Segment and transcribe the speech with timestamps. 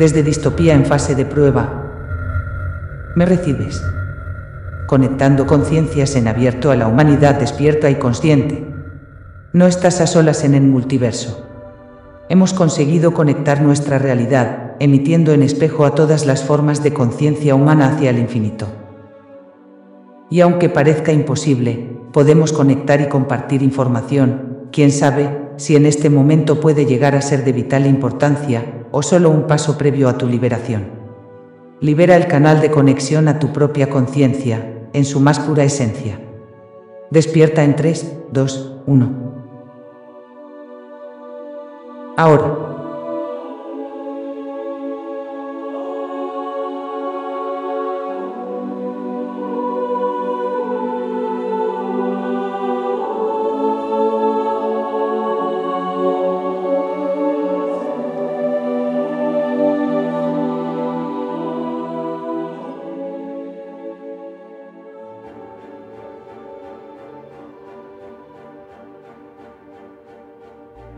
[0.00, 1.92] desde distopía en fase de prueba.
[3.14, 3.84] ¿Me recibes?
[4.86, 8.66] Conectando conciencias en abierto a la humanidad despierta y consciente.
[9.52, 11.46] No estás a solas en el multiverso.
[12.30, 17.90] Hemos conseguido conectar nuestra realidad, emitiendo en espejo a todas las formas de conciencia humana
[17.90, 18.68] hacia el infinito.
[20.30, 26.58] Y aunque parezca imposible, podemos conectar y compartir información, quién sabe, si en este momento
[26.58, 30.88] puede llegar a ser de vital importancia, o solo un paso previo a tu liberación.
[31.80, 36.20] Libera el canal de conexión a tu propia conciencia, en su más pura esencia.
[37.10, 39.08] Despierta en 3, 2, 1.
[42.16, 42.69] Ahora.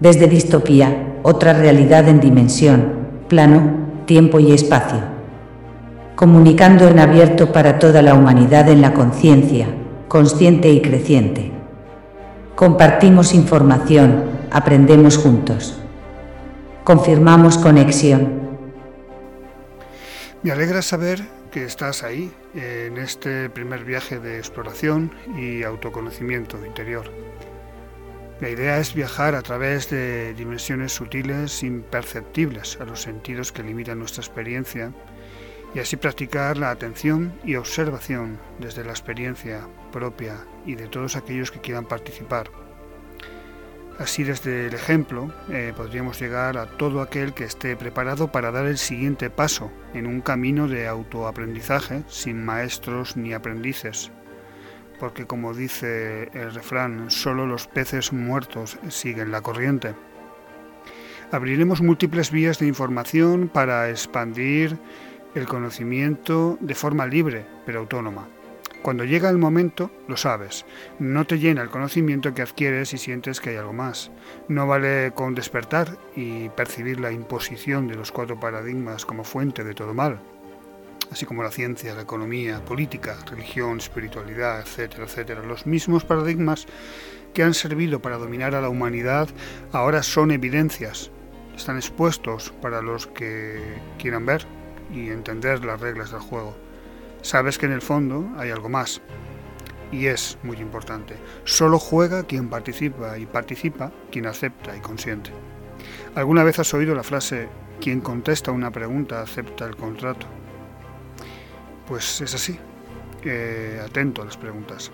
[0.02, 4.98] Desde distopía, otra realidad en dimensión, plano, tiempo y espacio.
[6.16, 9.68] Comunicando en abierto para toda la humanidad en la conciencia,
[10.08, 11.52] consciente y creciente.
[12.56, 15.80] Compartimos información, aprendemos juntos.
[16.82, 18.40] Confirmamos conexión.
[20.42, 21.22] Me alegra saber
[21.52, 27.04] que estás ahí, en este primer viaje de exploración y autoconocimiento interior.
[28.42, 34.00] La idea es viajar a través de dimensiones sutiles imperceptibles a los sentidos que limitan
[34.00, 34.92] nuestra experiencia
[35.76, 41.52] y así practicar la atención y observación desde la experiencia propia y de todos aquellos
[41.52, 42.50] que quieran participar.
[44.00, 48.66] Así desde el ejemplo eh, podríamos llegar a todo aquel que esté preparado para dar
[48.66, 54.10] el siguiente paso en un camino de autoaprendizaje sin maestros ni aprendices,
[55.02, 59.96] porque como dice el refrán, solo los peces muertos siguen la corriente.
[61.32, 64.78] Abriremos múltiples vías de información para expandir
[65.34, 68.28] el conocimiento de forma libre, pero autónoma.
[68.80, 70.64] Cuando llega el momento, lo sabes.
[71.00, 74.12] No te llena el conocimiento que adquieres y sientes que hay algo más.
[74.46, 79.74] No vale con despertar y percibir la imposición de los cuatro paradigmas como fuente de
[79.74, 80.20] todo mal
[81.12, 85.42] así como la ciencia, la economía, política, religión, espiritualidad, etcétera, etcétera.
[85.42, 86.66] Los mismos paradigmas
[87.34, 89.28] que han servido para dominar a la humanidad
[89.72, 91.10] ahora son evidencias,
[91.54, 93.60] están expuestos para los que
[93.98, 94.46] quieran ver
[94.90, 96.56] y entender las reglas del juego.
[97.20, 99.02] Sabes que en el fondo hay algo más.
[99.92, 101.16] Y es muy importante.
[101.44, 105.30] Solo juega quien participa y participa quien acepta y consiente.
[106.14, 110.26] ¿Alguna vez has oído la frase, quien contesta una pregunta acepta el contrato?
[111.86, 112.58] Pues es así.
[113.84, 114.90] atento a las preguntas.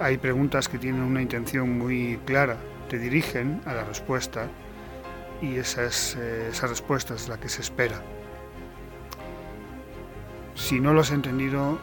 [0.00, 2.58] Hay preguntas que tienen una intención muy clara,
[2.90, 4.48] te dirigen a la respuesta
[5.40, 8.02] y esa, es, eh, esa respuesta es la que se espera.
[10.54, 11.78] Si no lo has entendido,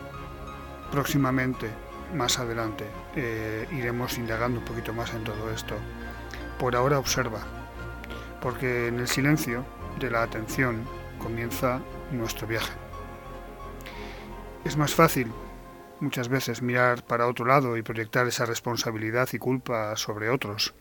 [0.91, 1.69] próximamente,
[2.15, 5.75] más adelante, eh, iremos indagando un poquito más en todo esto.
[6.59, 7.39] Por ahora observa,
[8.41, 9.65] porque en el silencio
[9.99, 10.83] de la atención
[11.19, 12.82] comienza nuestro viaje.
[14.65, 15.27] Es más fácil
[15.99, 20.73] muchas veces mirar para otro lado y proyectar esa responsabilidad y culpa sobre otros.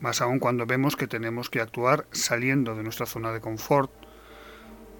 [0.00, 3.90] Más aún cuando vemos que tenemos que actuar saliendo de nuestra zona de confort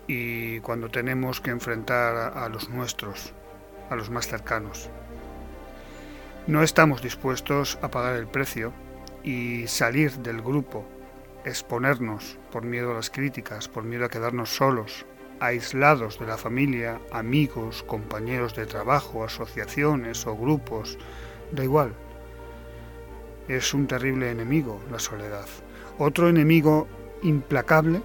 [0.07, 3.33] y cuando tenemos que enfrentar a los nuestros,
[3.89, 4.91] a los más cercanos.
[6.47, 8.75] No estamos dispuestos a pagar el precio
[9.25, 10.87] y salir del grupo,
[11.47, 15.07] exponernos por miedo a las críticas, por miedo a quedarnos solos,
[15.41, 20.99] aislados de la familia, amigos, compañeros de trabajo, asociaciones o grupos,
[21.53, 21.93] da igual.
[23.49, 25.47] Es un terrible enemigo la soledad.
[25.99, 26.87] Otro enemigo
[27.23, 28.03] implacable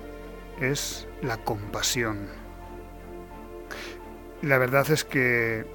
[0.59, 2.27] es la compasión.
[4.41, 5.65] La verdad es que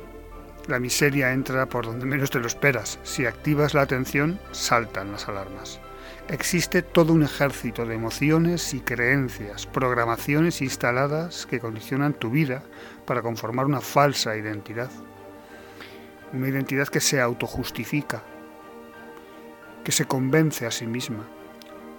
[0.66, 2.98] la miseria entra por donde menos te lo esperas.
[3.02, 5.80] Si activas la atención, saltan las alarmas
[6.28, 12.62] existe todo un ejército de emociones y creencias, programaciones instaladas que condicionan tu vida
[13.06, 14.90] para conformar una falsa identidad.
[16.32, 18.22] Una identidad que se autojustifica,
[19.82, 21.26] que se convence a sí misma.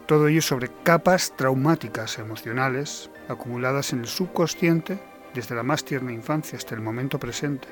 [0.06, 5.00] Todo ello sobre capas traumáticas emocionales acumuladas en el subconsciente
[5.34, 7.68] desde la más tierna infancia hasta el momento presente.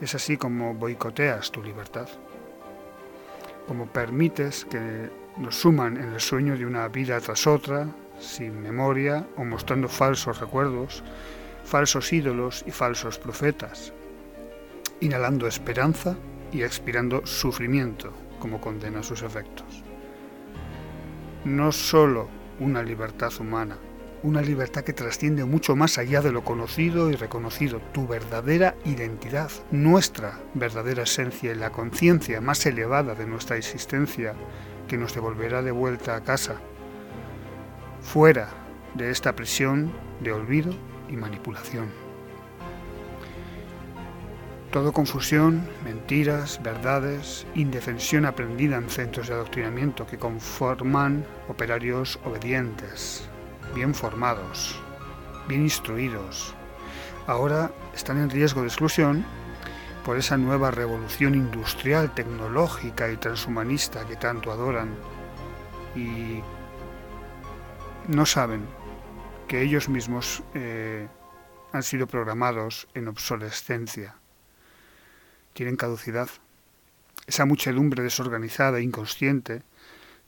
[0.00, 2.08] Es así como boicoteas tu libertad,
[3.66, 7.88] como permites que nos suman en el sueño de una vida tras otra,
[8.18, 11.04] sin memoria o mostrando falsos recuerdos,
[11.64, 13.92] falsos ídolos y falsos profetas,
[15.00, 16.16] inhalando esperanza
[16.52, 19.84] y expirando sufrimiento como condena sus efectos.
[21.44, 23.76] No solo una libertad humana,
[24.24, 29.50] una libertad que trasciende mucho más allá de lo conocido y reconocido, tu verdadera identidad,
[29.70, 34.34] nuestra verdadera esencia y la conciencia más elevada de nuestra existencia
[34.88, 36.56] que nos devolverá de vuelta a casa,
[38.00, 38.48] fuera
[38.94, 40.72] de esta prisión de olvido
[41.08, 41.88] y manipulación.
[44.70, 53.26] Todo confusión, mentiras, verdades, indefensión aprendida en centros de adoctrinamiento que conforman operarios obedientes,
[53.74, 54.78] bien formados,
[55.48, 56.54] bien instruidos.
[57.26, 59.24] Ahora están en riesgo de exclusión
[60.08, 64.88] por esa nueva revolución industrial, tecnológica y transhumanista que tanto adoran
[65.94, 66.40] y
[68.06, 68.62] no saben
[69.48, 71.08] que ellos mismos eh,
[71.72, 74.14] han sido programados en obsolescencia,
[75.52, 76.30] tienen caducidad.
[77.26, 79.60] Esa muchedumbre desorganizada e inconsciente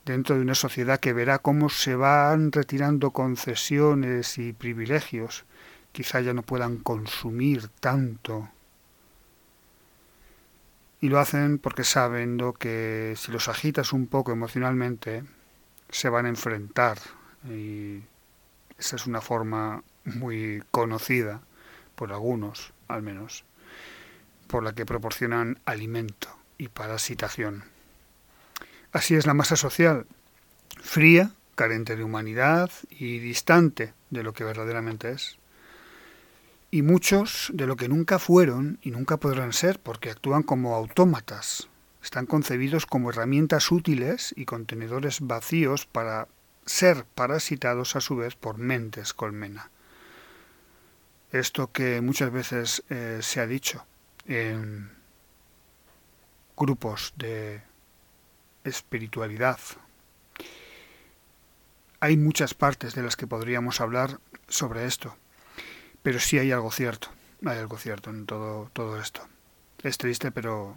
[0.05, 5.47] dentro de una sociedad que verá cómo se van retirando concesiones y privilegios,
[5.93, 8.51] quizá ya no puedan consumir tanto.
[11.01, 15.25] Y lo hacen porque saben que si los agitas un poco emocionalmente,
[15.89, 16.99] se van a enfrentar.
[17.49, 18.03] Y
[18.79, 21.41] esa es una forma muy conocida
[21.95, 23.45] por algunos, al menos,
[24.47, 27.65] por la que proporcionan alimento y parasitación.
[28.93, 30.07] Así es la masa social,
[30.83, 35.40] fría, carente de humanidad y distante de lo que verdaderamente es.
[36.71, 41.69] Y muchos de lo que nunca fueron y nunca podrán ser porque actúan como autómatas.
[42.03, 46.29] Están concebidos como herramientas útiles y contenedores vacíos para
[46.65, 49.71] ser parasitados a su vez por mentes colmena.
[51.33, 53.85] Esto que muchas veces eh, se ha dicho
[54.27, 54.91] en
[56.57, 57.63] grupos de
[58.65, 59.59] espiritualidad.
[61.99, 65.17] Hay muchas partes de las que podríamos hablar sobre esto,
[66.03, 67.09] pero sí hay algo cierto,
[67.45, 69.27] hay algo cierto en todo, todo esto.
[69.83, 70.77] Es triste, pero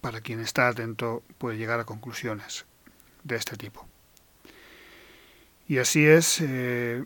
[0.00, 2.64] para quien está atento puede llegar a conclusiones
[3.24, 3.86] de este tipo.
[5.68, 7.04] Y así es, eh,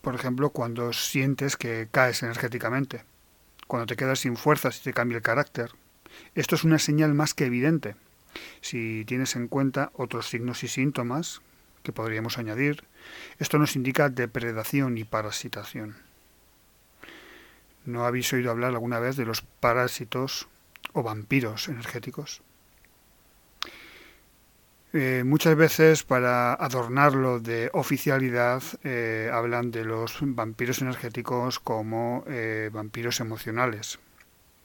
[0.00, 3.04] por ejemplo, cuando sientes que caes energéticamente,
[3.66, 5.72] cuando te quedas sin fuerzas y te cambia el carácter.
[6.34, 7.96] Esto es una señal más que evidente
[8.60, 11.40] si tienes en cuenta otros signos y síntomas
[11.82, 12.84] que podríamos añadir,
[13.38, 15.96] esto nos indica depredación y parasitación.
[17.88, 20.46] ¿No habéis oído hablar alguna vez de los parásitos
[20.92, 22.42] o vampiros energéticos?
[24.92, 32.68] Eh, muchas veces para adornarlo de oficialidad eh, hablan de los vampiros energéticos como eh,
[32.70, 33.98] vampiros emocionales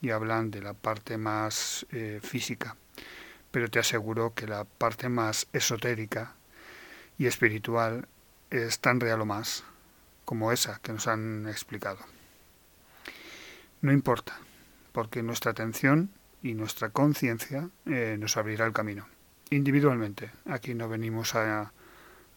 [0.01, 1.85] y hablan de la parte más
[2.21, 2.75] física
[3.51, 6.35] pero te aseguro que la parte más esotérica
[7.17, 8.09] y espiritual
[8.49, 9.63] es tan real o más
[10.25, 11.99] como esa que nos han explicado.
[13.83, 14.39] No importa,
[14.93, 16.09] porque nuestra atención
[16.41, 19.07] y nuestra conciencia eh, nos abrirá el camino.
[19.51, 21.71] Individualmente, aquí no venimos a,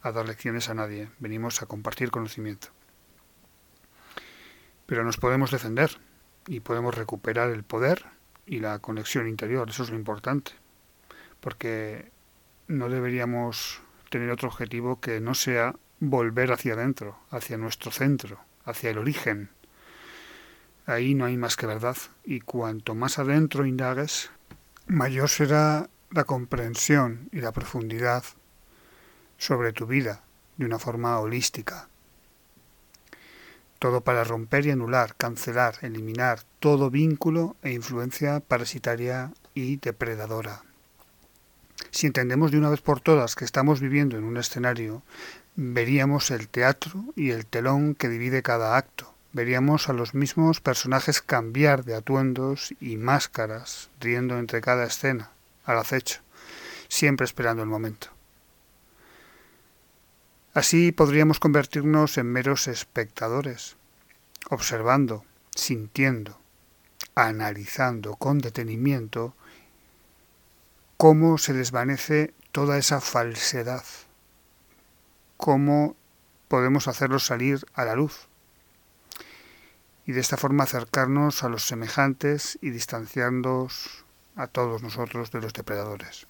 [0.03, 2.69] a dar lecciones a nadie, venimos a compartir conocimiento.
[4.85, 5.99] Pero nos podemos defender
[6.47, 8.05] y podemos recuperar el poder
[8.45, 10.53] y la conexión interior, eso es lo importante
[11.47, 12.11] porque
[12.67, 13.81] no deberíamos
[14.11, 19.51] tener otro objetivo que no sea volver hacia adentro, hacia nuestro centro, hacia el origen.
[20.87, 24.31] Ahí no hay más que verdad, y cuanto más adentro indagues,
[24.87, 28.23] mayor será la comprensión y la profundidad
[29.37, 30.23] sobre tu vida
[30.57, 31.89] de una forma holística.
[33.81, 40.63] Todo para romper y anular, cancelar, eliminar todo vínculo e influencia parasitaria y depredadora.
[41.91, 45.03] Si entendemos de una vez por todas que estamos viviendo en un escenario,
[45.57, 49.16] veríamos el teatro y el telón que divide cada acto.
[49.37, 55.31] Veríamos a los mismos personajes cambiar de atuendos y máscaras, riendo entre cada escena,
[55.67, 56.23] al acecho,
[56.89, 58.09] siempre esperando el momento.
[60.55, 63.77] Así podríamos convertirnos en meros espectadores,
[64.49, 66.41] observando, sintiendo,
[67.15, 69.35] analizando con detenimiento
[70.97, 73.85] cómo se desvanece toda esa falsedad,
[75.37, 75.95] cómo
[76.49, 78.29] podemos hacerlo salir a la luz
[80.07, 84.05] y de esta forma acercarnos a los semejantes y distanciarnos
[84.37, 86.27] a todos nosotros de los depredadores.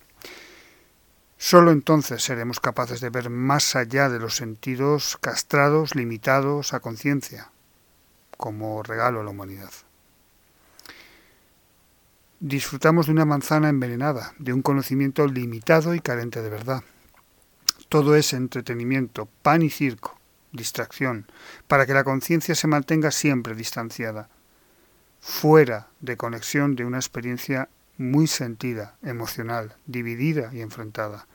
[1.36, 7.50] Solo entonces seremos capaces de ver más allá de los sentidos castrados, limitados a conciencia,
[8.38, 9.70] como regalo a la humanidad.
[12.40, 16.82] Disfrutamos de una manzana envenenada, de un conocimiento limitado y carente de verdad.
[17.90, 20.18] Todo es entretenimiento, pan y circo,
[20.52, 21.26] distracción,
[21.66, 24.28] para que la conciencia se mantenga siempre distanciada,
[25.20, 31.26] fuera de conexión de una experiencia muy sentida, emocional, dividida y enfrentada,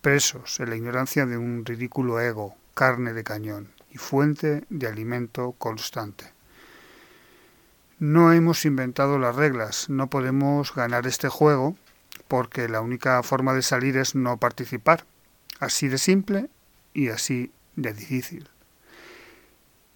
[0.00, 5.52] presos en la ignorancia de un ridículo ego, carne de cañón y fuente de alimento
[5.58, 6.32] constante.
[7.98, 11.76] No hemos inventado las reglas, no podemos ganar este juego
[12.28, 15.04] porque la única forma de salir es no participar,
[15.58, 16.48] así de simple
[16.94, 18.48] y así de difícil.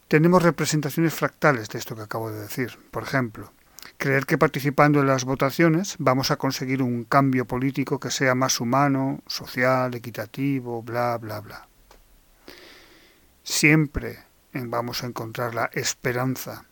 [0.08, 2.78] Tenemos representaciones fractales de esto que acabo de decir.
[2.90, 3.52] Por ejemplo,
[3.96, 8.60] creer que participando en las votaciones vamos a conseguir un cambio político que sea más
[8.60, 11.68] humano, social, equitativo, bla, bla, bla.
[13.42, 14.18] Siempre
[14.52, 16.64] vamos a encontrar la esperanza.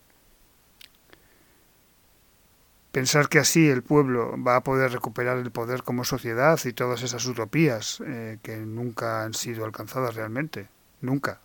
[2.93, 7.03] Pensar que así el pueblo va a poder recuperar el poder como sociedad y todas
[7.03, 10.69] esas utopías eh, que nunca han sido alcanzadas realmente,
[11.01, 11.41] nunca,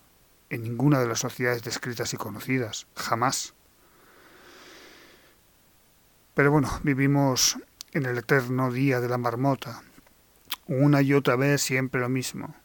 [0.50, 3.54] en ninguna de las sociedades descritas y conocidas, jamás.
[6.34, 7.58] Pero bueno, vivimos
[7.94, 9.82] en el eterno día de la marmota,
[10.68, 12.56] una y otra vez siempre lo mismo.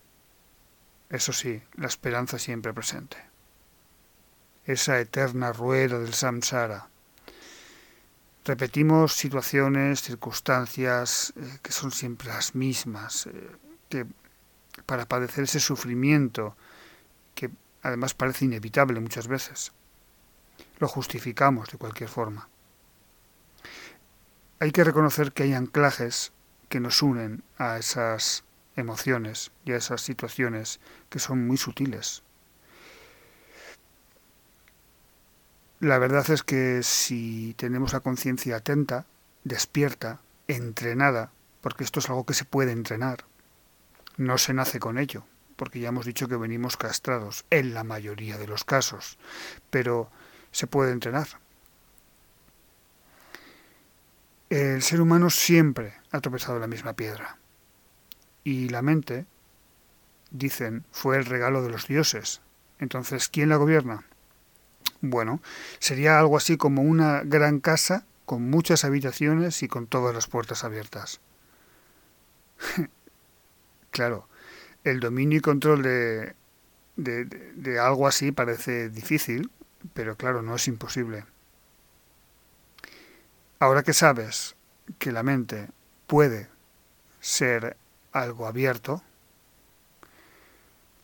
[1.08, 3.16] Eso sí, la esperanza siempre presente.
[4.64, 6.88] Esa eterna rueda del samsara.
[8.44, 13.50] Repetimos situaciones, circunstancias eh, que son siempre las mismas, eh,
[13.88, 14.06] que
[14.84, 16.56] para padecer ese sufrimiento
[17.34, 17.50] que
[17.82, 19.72] además parece inevitable muchas veces,
[20.78, 22.48] lo justificamos de cualquier forma.
[24.60, 26.32] Hay que reconocer que hay anclajes
[26.68, 28.44] que nos unen a esas
[28.76, 32.22] emociones y a esas situaciones que son muy sutiles.
[35.80, 39.04] La verdad es que si tenemos la conciencia atenta,
[39.42, 43.24] despierta, entrenada, porque esto es algo que se puede entrenar,
[44.16, 45.24] no se nace con ello,
[45.56, 49.18] porque ya hemos dicho que venimos castrados en la mayoría de los casos,
[49.70, 50.10] pero
[50.50, 51.28] se puede entrenar.
[54.50, 57.38] El ser humano siempre ha tropezado la misma piedra.
[58.44, 59.24] Y la mente,
[60.30, 62.42] dicen, fue el regalo de los dioses.
[62.78, 64.04] Entonces, ¿quién la gobierna?
[65.00, 65.40] Bueno,
[65.78, 70.64] sería algo así como una gran casa con muchas habitaciones y con todas las puertas
[70.64, 71.20] abiertas.
[73.90, 74.28] claro,
[74.84, 76.34] el dominio y control de,
[76.96, 79.50] de, de, algo así parece difícil,
[79.94, 81.24] pero claro, no es imposible.
[83.58, 84.56] Ahora que sabes
[84.98, 85.68] que la mente
[86.06, 86.48] puede
[87.20, 87.76] ser
[88.12, 89.02] algo abierto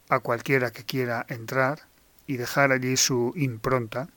[0.08, 1.82] a cualquiera que quiera entrar
[2.26, 4.08] y dejar allí su impronta,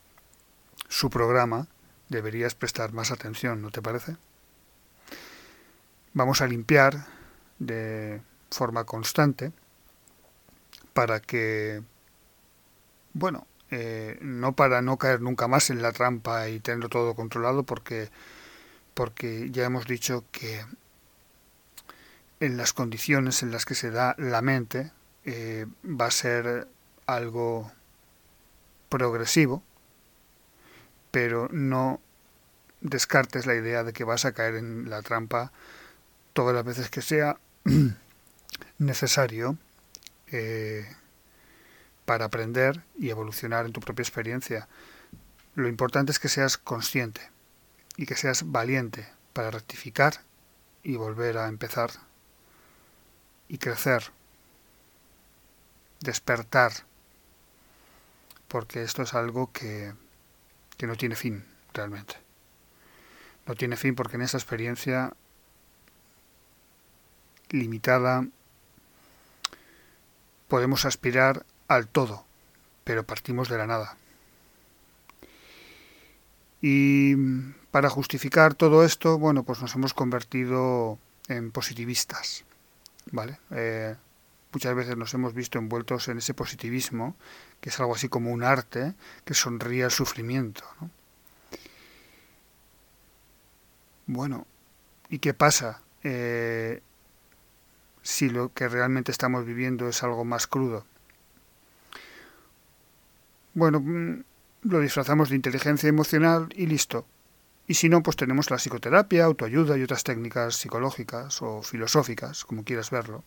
[0.88, 1.68] su programa,
[2.10, 4.18] deberías prestar más atención, ¿no te parece?
[6.14, 7.06] Vamos a limpiar
[7.60, 9.52] de forma constante
[10.94, 11.82] para que,
[13.14, 17.64] bueno, eh, no para no caer nunca más en la trampa y tenerlo todo controlado,
[17.64, 18.10] porque,
[18.94, 20.66] porque ya hemos dicho que
[22.42, 24.92] en las condiciones en las que se da la mente
[25.26, 26.68] eh, va a ser
[27.06, 27.72] algo
[28.90, 29.64] progresivo,
[31.12, 32.02] pero no
[32.82, 35.52] descartes la idea de que vas a caer en la trampa
[36.34, 37.38] todas las veces que sea
[38.78, 39.58] necesario
[40.32, 40.88] eh,
[42.06, 44.68] para aprender y evolucionar en tu propia experiencia.
[45.56, 47.22] Lo importante es que seas consciente
[47.98, 50.22] y que seas valiente para rectificar
[50.84, 51.92] y volver a empezar
[53.48, 54.12] y crecer,
[56.00, 56.72] despertar,
[58.48, 59.94] porque esto es algo que,
[60.78, 62.16] que no tiene fin realmente.
[63.46, 65.14] No tiene fin porque en esa experiencia
[67.50, 68.26] limitada
[70.52, 72.26] podemos aspirar al todo,
[72.84, 73.96] pero partimos de la nada.
[76.62, 77.16] Y
[77.72, 82.44] para justificar todo esto, bueno, pues nos hemos convertido en positivistas,
[83.14, 83.40] ¿vale?
[83.52, 83.96] Eh,
[84.52, 87.16] muchas veces nos hemos visto envueltos en ese positivismo,
[87.62, 88.94] que es algo así como un arte
[89.24, 90.66] que sonríe al sufrimiento.
[94.06, 94.46] Bueno,
[95.08, 96.82] ¿y qué pasa eh,
[98.02, 100.86] si lo que realmente estamos viviendo es algo más crudo?
[103.54, 104.24] Bueno, mm,
[104.64, 107.06] lo disfrazamos de inteligencia emocional y listo.
[107.68, 112.64] Y si no, pues tenemos la psicoterapia, autoayuda y otras técnicas psicológicas o filosóficas, como
[112.64, 113.24] quieras verlo,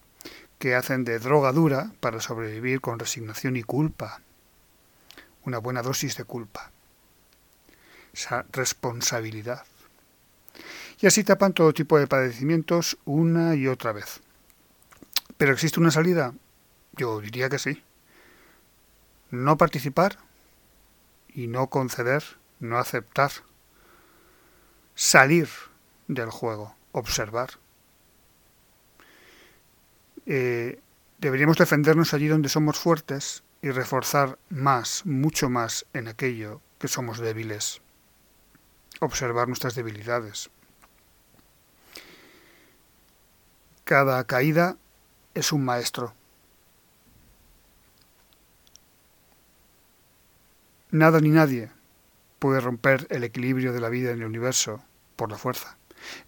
[0.58, 4.20] que hacen de droga dura para sobrevivir con resignación y culpa.
[5.44, 6.70] Una buena dosis de culpa.
[8.12, 9.64] Esa responsabilidad.
[11.00, 14.20] Y así tapan todo tipo de padecimientos una y otra vez.
[15.44, 16.32] ¿Pero existe una salida?
[16.92, 17.82] Yo diría que sí.
[19.30, 20.16] No participar
[21.28, 22.24] y no conceder,
[22.60, 23.30] no aceptar.
[24.94, 25.50] Salir
[26.08, 27.50] del juego, observar.
[30.24, 30.80] Eh,
[31.18, 37.18] deberíamos defendernos allí donde somos fuertes y reforzar más, mucho más en aquello que somos
[37.18, 37.82] débiles.
[39.00, 40.48] Observar nuestras debilidades.
[43.84, 44.78] Cada caída
[45.34, 46.14] es un maestro.
[50.90, 51.70] Nada ni nadie
[52.38, 54.82] puede romper el equilibrio de la vida en el universo
[55.16, 55.76] por la fuerza.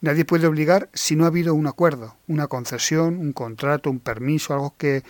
[0.01, 4.55] Nadie puede obligar si no ha habido un acuerdo, una concesión, un contrato, un permiso,
[4.55, 5.05] algo que,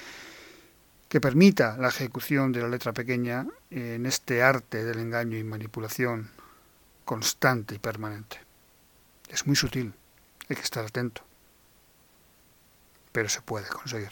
[1.09, 6.31] que permita la ejecución de la letra pequeña en este arte del engaño y manipulación
[7.05, 8.41] constante y permanente.
[9.29, 9.95] Es muy sutil,
[10.49, 11.23] hay que estar atento,
[13.17, 14.11] pero se puede conseguir.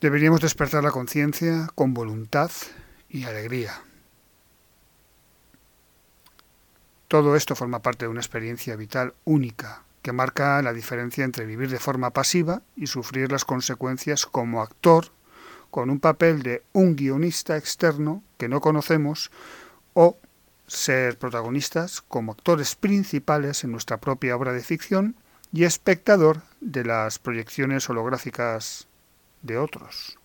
[0.00, 2.52] Deberíamos despertar la conciencia con voluntad
[3.10, 3.82] y alegría.
[7.08, 11.68] Todo esto forma parte de una experiencia vital única que marca la diferencia entre vivir
[11.68, 15.06] de forma pasiva y sufrir las consecuencias como actor
[15.72, 19.32] con un papel de un guionista externo que no conocemos
[19.94, 20.16] o
[20.68, 25.16] ser protagonistas como actores principales en nuestra propia obra de ficción
[25.52, 28.86] y espectador de las proyecciones holográficas
[29.42, 30.16] de otros.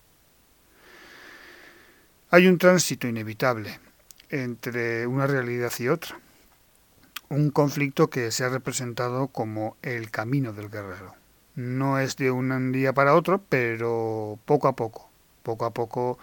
[2.30, 3.80] Hay un tránsito inevitable
[4.30, 6.20] entre una realidad y otra
[7.34, 11.16] un conflicto que se ha representado como el camino del guerrero.
[11.56, 15.10] No es de un día para otro, pero poco a poco,
[15.42, 16.20] poco a poco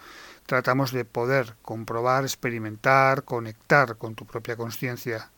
[0.51, 5.29] tratamos de poder comprobar, experimentar, conectar con tu propia conciencia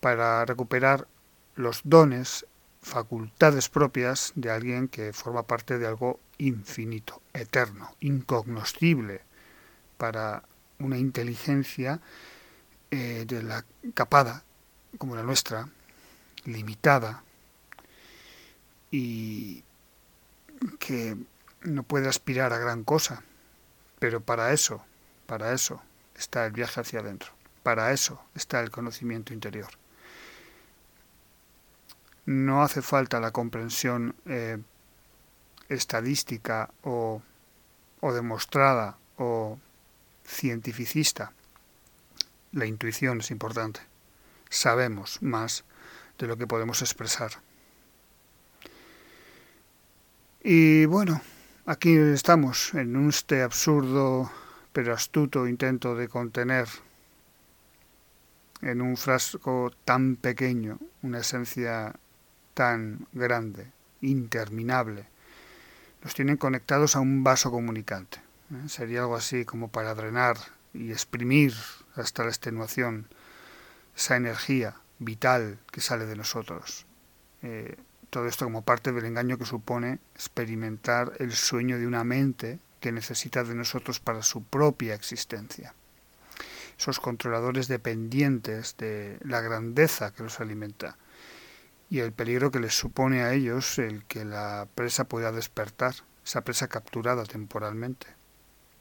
[0.00, 1.06] para recuperar
[1.56, 2.46] los dones,
[2.80, 9.20] facultades propias de alguien que forma parte de algo infinito, eterno, incognoscible
[9.98, 10.42] para
[10.78, 12.00] una inteligencia
[12.90, 14.42] eh, de la capada
[14.96, 15.68] como la nuestra,
[16.46, 17.24] limitada
[18.90, 19.64] y
[20.78, 21.14] que
[21.60, 23.22] no puede aspirar a gran cosa.
[24.00, 24.84] Pero para eso,
[25.26, 25.80] para eso
[26.16, 27.30] está el viaje hacia adentro.
[27.62, 29.70] Para eso está el conocimiento interior.
[32.26, 34.58] No hace falta la comprensión eh,
[35.68, 37.22] estadística o,
[38.00, 39.56] o demostrada o
[40.26, 41.32] cientificista.
[42.50, 43.80] La intuición es importante
[44.50, 45.64] sabemos más
[46.18, 47.30] de lo que podemos expresar.
[50.42, 51.22] Y bueno,
[51.66, 54.30] aquí estamos en este absurdo
[54.72, 56.68] pero astuto intento de contener
[58.62, 61.94] en un frasco tan pequeño una esencia
[62.54, 65.06] tan grande, interminable.
[66.02, 68.18] Nos tienen conectados a un vaso comunicante.
[68.52, 68.68] ¿eh?
[68.68, 70.36] Sería algo así como para drenar
[70.74, 71.54] y exprimir
[71.94, 73.08] hasta la extenuación
[73.96, 76.86] esa energía vital que sale de nosotros.
[77.42, 77.76] Eh,
[78.10, 82.92] todo esto como parte del engaño que supone experimentar el sueño de una mente que
[82.92, 85.74] necesita de nosotros para su propia existencia.
[86.78, 90.96] Esos controladores dependientes de la grandeza que los alimenta
[91.88, 95.94] y el peligro que les supone a ellos el que la presa pueda despertar,
[96.24, 98.06] esa presa capturada temporalmente.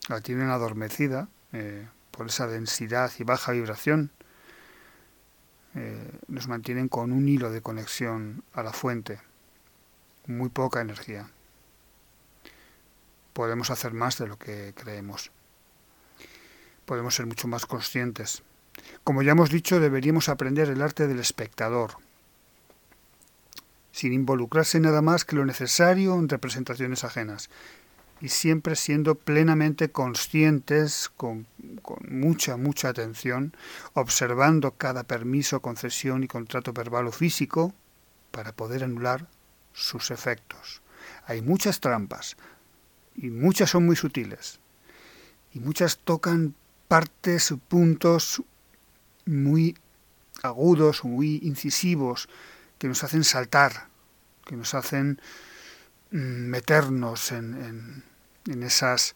[0.07, 4.11] La tienen adormecida eh, por esa densidad y baja vibración
[5.75, 9.19] eh, nos mantienen con un hilo de conexión a la fuente,
[10.25, 11.29] muy poca energía.
[13.33, 15.31] Podemos hacer más de lo que creemos.
[16.85, 18.41] Podemos ser mucho más conscientes.
[19.03, 21.97] Como ya hemos dicho, deberíamos aprender el arte del espectador,
[23.91, 27.49] sin involucrarse nada más que lo necesario en representaciones ajenas
[28.21, 31.47] y siempre siendo plenamente conscientes, con,
[32.07, 33.55] mucha, mucha atención,
[33.93, 37.73] observando cada permiso, concesión y contrato verbal o físico
[38.31, 39.27] para poder anular
[39.73, 40.81] sus efectos.
[41.25, 42.35] Hay muchas trampas
[43.15, 44.59] y muchas son muy sutiles
[45.53, 46.55] y muchas tocan
[46.87, 48.43] partes, puntos
[49.25, 49.77] muy
[50.43, 52.29] agudos, muy incisivos,
[52.77, 53.89] que nos hacen saltar,
[54.45, 55.21] que nos hacen
[56.11, 58.08] mm, meternos en, en
[58.45, 59.15] esas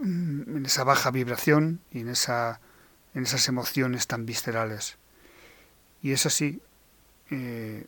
[0.00, 2.60] mm, en esa baja vibración y en esa
[3.14, 4.96] en esas emociones tan viscerales
[6.02, 6.60] y es así
[7.30, 7.86] eh,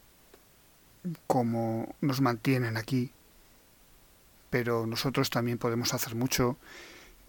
[1.26, 3.12] como nos mantienen aquí,
[4.50, 6.56] pero nosotros también podemos hacer mucho,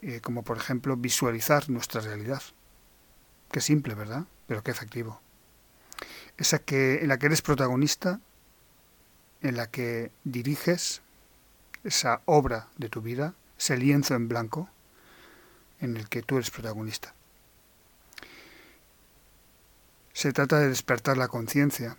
[0.02, 2.42] eh, como por ejemplo visualizar nuestra realidad.
[3.52, 4.26] Qué simple, ¿verdad?
[4.48, 5.20] Pero qué efectivo.
[6.38, 8.20] Esa que, en la que eres protagonista,
[9.42, 11.02] en la que diriges
[11.86, 14.70] esa obra de tu vida, ese lienzo en blanco,
[15.80, 17.14] en el que tú eres protagonista.
[20.14, 21.96] Se trata de despertar la conciencia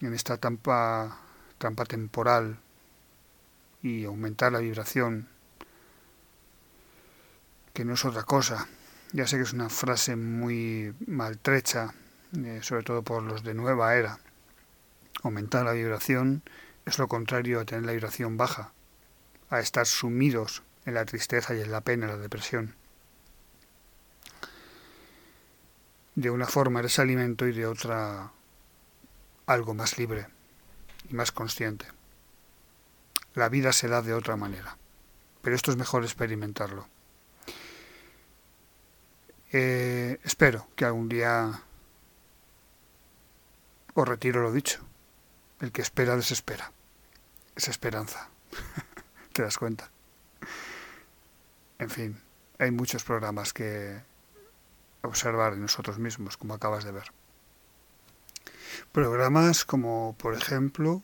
[0.00, 1.18] en esta trampa,
[1.58, 2.58] trampa temporal
[3.82, 5.28] y aumentar la vibración,
[7.72, 8.68] que no es otra cosa.
[9.12, 11.94] Ya sé que es una frase muy maltrecha,
[12.36, 14.18] eh, sobre todo por los de nueva era.
[15.22, 16.42] Aumentar la vibración
[16.84, 18.72] es lo contrario a tener la vibración baja,
[19.56, 22.74] a estar sumidos en la tristeza y en la pena, en la depresión.
[26.14, 28.30] de una forma eres alimento y de otra
[29.46, 30.28] algo más libre
[31.10, 31.86] y más consciente.
[33.34, 34.78] La vida se da de otra manera,
[35.42, 36.88] pero esto es mejor experimentarlo.
[39.52, 41.62] Eh, espero que algún día
[43.94, 44.80] os retiro lo dicho.
[45.60, 46.72] El que espera desespera.
[47.54, 48.28] Es esperanza.
[49.34, 49.90] ¿Te das cuenta?
[51.80, 52.20] En fin,
[52.60, 54.00] hay muchos programas que
[55.02, 57.10] observar en nosotros mismos, como acabas de ver.
[58.92, 61.02] Programas como, por ejemplo,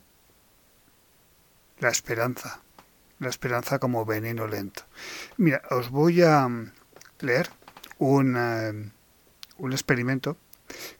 [1.80, 2.60] la esperanza.
[3.18, 4.84] La esperanza como veneno lento.
[5.36, 6.48] Mira, os voy a
[7.18, 7.50] leer
[7.98, 8.92] un, eh,
[9.58, 10.36] un experimento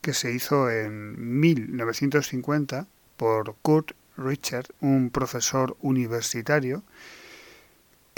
[0.00, 6.82] que se hizo en 1950 por Kurt Richard, un profesor universitario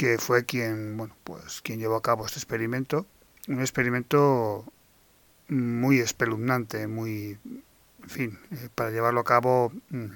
[0.03, 3.07] que fue quien, bueno, pues quien llevó a cabo este experimento
[3.47, 4.65] un experimento
[5.47, 7.39] muy espeluznante, muy,
[8.03, 10.07] en fin, eh, para llevarlo a cabo mm,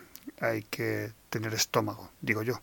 [0.41, 2.61] hay que tener estómago, digo yo.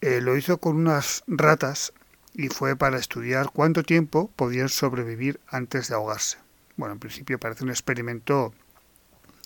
[0.00, 1.92] Eh, lo hizo con unas ratas
[2.34, 6.38] y fue para estudiar cuánto tiempo podían sobrevivir antes de ahogarse.
[6.76, 8.52] Bueno, en principio parece un experimento,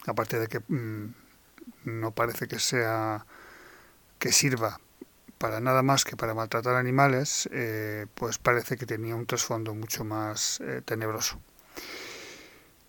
[0.06, 1.14] aparte de que mm,
[1.84, 3.26] no parece que sea
[4.18, 4.80] que sirva
[5.40, 10.04] para nada más que para maltratar animales, eh, pues parece que tenía un trasfondo mucho
[10.04, 11.40] más eh, tenebroso.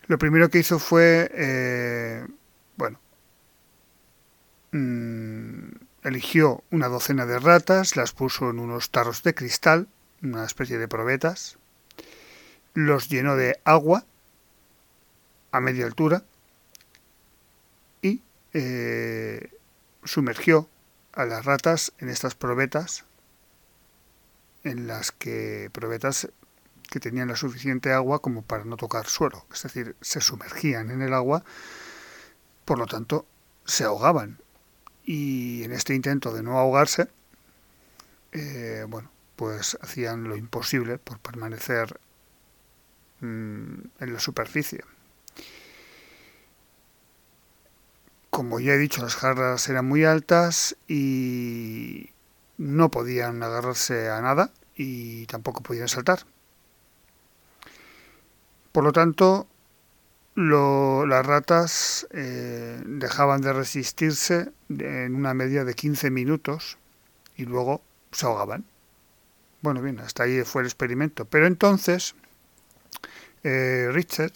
[0.07, 2.27] Lo primero que hizo fue, eh,
[2.75, 2.99] bueno,
[4.73, 5.69] mm,
[6.03, 9.87] eligió una docena de ratas, las puso en unos tarros de cristal,
[10.21, 11.57] una especie de probetas,
[12.73, 14.03] los llenó de agua
[15.53, 16.25] a media altura
[18.01, 18.21] y
[20.03, 20.67] sumergió
[21.13, 23.05] a las ratas en estas probetas,
[24.63, 26.29] en las que probetas
[26.89, 31.01] que tenían la suficiente agua como para no tocar suelo, es decir, se sumergían en
[31.01, 31.43] el agua,
[32.65, 33.25] por lo tanto,
[33.65, 34.39] se ahogaban.
[35.03, 37.07] Y en este intento de no ahogarse,
[38.33, 41.99] eh, bueno, pues hacían lo imposible por permanecer
[43.21, 44.83] mm, en la superficie.
[48.31, 52.11] Como ya he dicho, las jarras eran muy altas y
[52.57, 56.19] no podían agarrarse a nada y tampoco podían saltar.
[58.71, 59.47] Por lo tanto,
[60.35, 66.77] las ratas eh, dejaban de resistirse en una media de 15 minutos
[67.35, 67.81] y luego
[68.13, 68.63] se ahogaban.
[69.61, 71.25] Bueno, bien, hasta ahí fue el experimento.
[71.25, 72.15] Pero entonces,
[73.43, 74.31] eh, Richard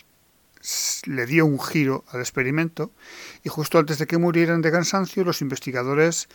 [1.06, 2.92] le dio un giro al experimento
[3.44, 6.28] y justo antes de que murieran de cansancio los investigadores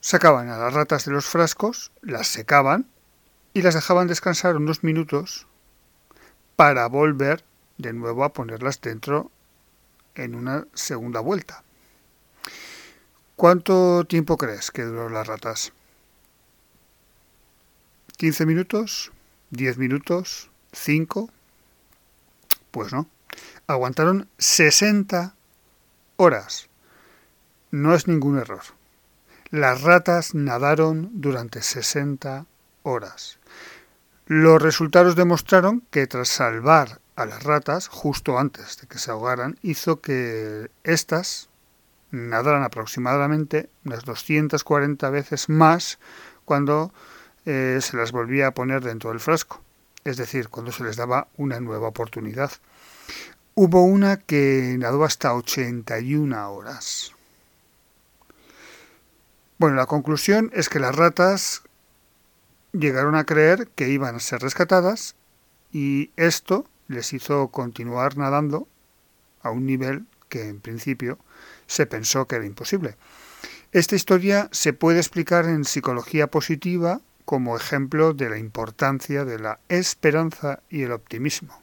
[0.00, 2.86] sacaban a las ratas de los frascos, las secaban
[3.54, 5.46] y las dejaban descansar unos minutos
[6.56, 7.44] para volver
[7.78, 9.30] de nuevo a ponerlas dentro
[10.14, 11.64] en una segunda vuelta.
[13.36, 15.72] ¿Cuánto tiempo crees que duró las ratas?
[18.18, 19.10] ¿15 minutos?
[19.52, 20.50] ¿10 minutos?
[20.72, 21.30] ¿5?
[22.70, 23.08] Pues no
[23.72, 25.34] aguantaron 60
[26.16, 26.68] horas.
[27.70, 28.62] No es ningún error.
[29.50, 32.46] Las ratas nadaron durante 60
[32.82, 33.38] horas.
[34.26, 39.58] Los resultados demostraron que tras salvar a las ratas, justo antes de que se ahogaran,
[39.62, 41.48] hizo que éstas
[42.10, 45.98] nadaran aproximadamente unas 240 veces más
[46.44, 46.92] cuando
[47.44, 49.60] eh, se las volvía a poner dentro del frasco,
[50.04, 52.52] es decir, cuando se les daba una nueva oportunidad.
[53.54, 57.12] Hubo una que nadó hasta 81 horas.
[59.58, 61.62] Bueno, la conclusión es que las ratas
[62.72, 65.16] llegaron a creer que iban a ser rescatadas
[65.70, 68.66] y esto les hizo continuar nadando
[69.42, 71.18] a un nivel que en principio
[71.66, 72.96] se pensó que era imposible.
[73.72, 79.60] Esta historia se puede explicar en psicología positiva como ejemplo de la importancia de la
[79.68, 81.61] esperanza y el optimismo.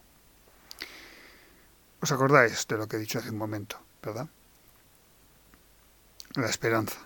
[2.02, 4.28] ¿Os acordáis de lo que he dicho hace un momento, verdad?
[6.36, 7.00] La esperanza.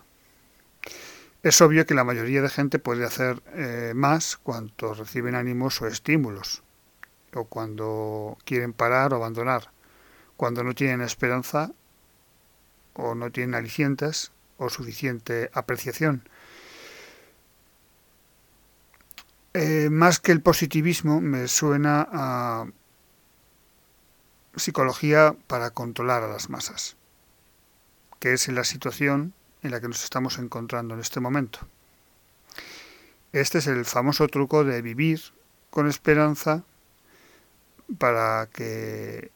[1.42, 5.86] Es obvio que la mayoría de gente puede hacer eh, más cuando reciben ánimos o
[5.86, 6.62] estímulos,
[7.34, 9.70] o cuando quieren parar o abandonar.
[10.36, 11.72] Cuando no tienen esperanza
[12.94, 16.28] o no tienen alicientes o suficiente apreciación.
[19.52, 22.66] Eh, más que el positivismo me suena a
[24.56, 26.96] psicología para controlar a las masas,
[28.20, 31.60] que es la situación en la que nos estamos encontrando en este momento.
[33.32, 35.20] Este es el famoso truco de vivir
[35.70, 36.62] con esperanza
[37.98, 39.30] para que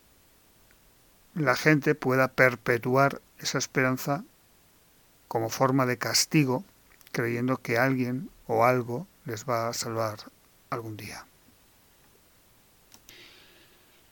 [1.35, 4.25] la gente pueda perpetuar esa esperanza
[5.29, 6.65] como forma de castigo,
[7.13, 10.19] creyendo que alguien o algo les va a salvar
[10.71, 11.28] algún día.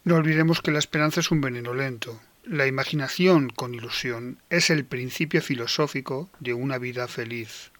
[0.06, 2.20] No olvidemos que la esperanza es un veneno lento.
[2.44, 7.72] La imaginación con ilusión es el principio filosófico de una vida feliz.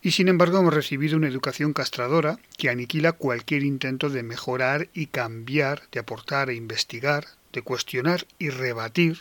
[0.00, 5.08] Y sin embargo hemos recibido una educación castradora que aniquila cualquier intento de mejorar y
[5.08, 9.18] cambiar, de aportar e investigar, de cuestionar y rebatir.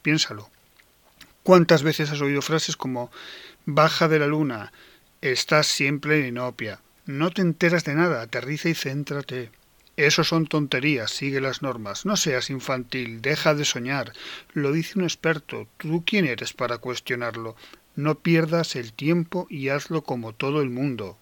[0.00, 0.48] Piénsalo.
[1.42, 3.10] ¿Cuántas veces has oído frases como
[3.66, 4.72] baja de la luna,
[5.20, 9.50] estás siempre inopia, no te enteras de nada, aterriza y céntrate?
[10.00, 12.06] Eso son tonterías, sigue las normas.
[12.06, 14.14] No seas infantil, deja de soñar.
[14.54, 15.68] Lo dice un experto.
[15.76, 17.54] ¿Tú quién eres para cuestionarlo?
[17.96, 21.18] No pierdas el tiempo y hazlo como todo el mundo.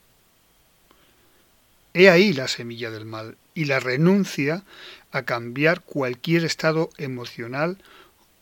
[1.93, 4.63] He ahí la semilla del mal y la renuncia
[5.11, 7.79] a cambiar cualquier estado emocional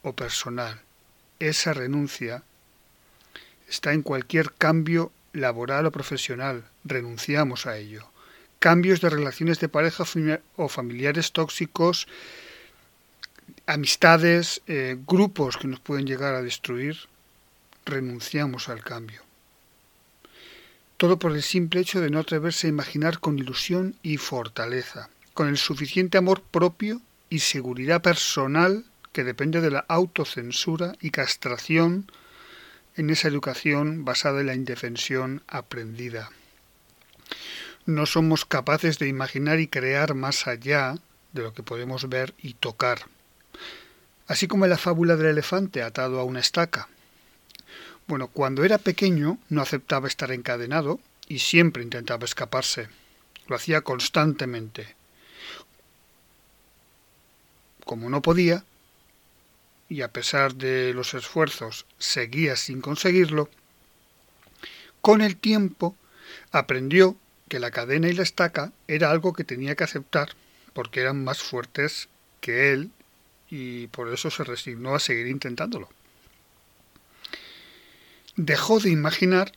[0.03, 0.83] o personal.
[1.38, 2.42] Esa renuncia
[3.70, 6.66] está en cualquier cambio laboral o profesional.
[6.85, 8.07] Renunciamos a ello
[8.59, 10.05] cambios de relaciones de pareja
[10.57, 12.09] o familiares tóxicos,
[13.66, 16.97] amistades, eh, grupos que nos pueden llegar a destruir,
[17.85, 19.23] renunciamos al cambio.
[20.97, 25.49] Todo por el simple hecho de no atreverse a imaginar con ilusión y fortaleza, con
[25.49, 32.11] el suficiente amor propio y seguridad personal que depende de la autocensura y castración
[32.97, 36.31] en esa educación basada en la indefensión aprendida
[37.87, 40.96] no somos capaces de imaginar y crear más allá
[41.33, 43.07] de lo que podemos ver y tocar.
[44.27, 46.88] Así como en la fábula del elefante atado a una estaca.
[48.09, 52.88] Bueno, cuando era pequeño no aceptaba estar encadenado y siempre intentaba escaparse.
[53.46, 54.94] Lo hacía constantemente.
[57.85, 58.64] Como no podía,
[59.88, 63.49] y a pesar de los esfuerzos seguía sin conseguirlo,
[65.01, 65.94] con el tiempo
[66.51, 67.16] aprendió
[67.49, 70.31] que la cadena y la estaca era algo que tenía que aceptar
[70.73, 72.09] porque eran más fuertes
[72.41, 72.91] que él
[73.49, 75.89] y por eso se resignó a seguir intentándolo.
[78.37, 79.53] Dejó de imaginar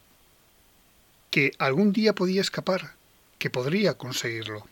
[1.32, 2.94] que algún día podía escapar,
[3.38, 4.66] que podría conseguirlo.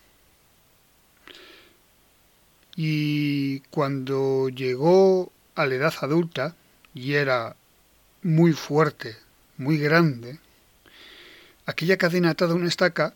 [2.75, 6.55] Y cuando llegó a la edad adulta
[6.93, 7.55] y era
[8.21, 9.17] muy fuerte,
[9.57, 10.39] muy grande,
[11.67, 13.13] Aquella cadena atada a una estaca,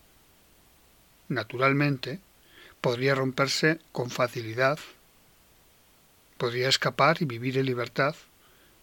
[1.29, 2.19] naturalmente,
[2.81, 4.77] podría romperse con facilidad,
[6.37, 8.13] podría escapar y vivir en libertad,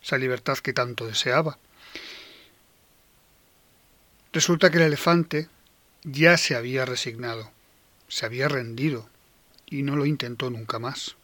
[0.02, 1.58] esa libertad que tanto deseaba.
[4.32, 5.48] Resulta que el elefante
[6.02, 7.52] ya se había resignado,
[8.08, 9.10] se había rendido
[9.66, 11.16] y no lo intentó nunca más.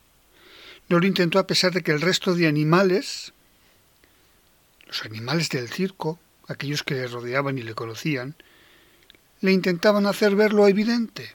[0.90, 3.32] No lo intentó a pesar de que el resto de animales,
[4.86, 8.34] los animales del circo, aquellos que le rodeaban y le conocían,
[9.40, 11.34] le intentaban hacer ver lo evidente.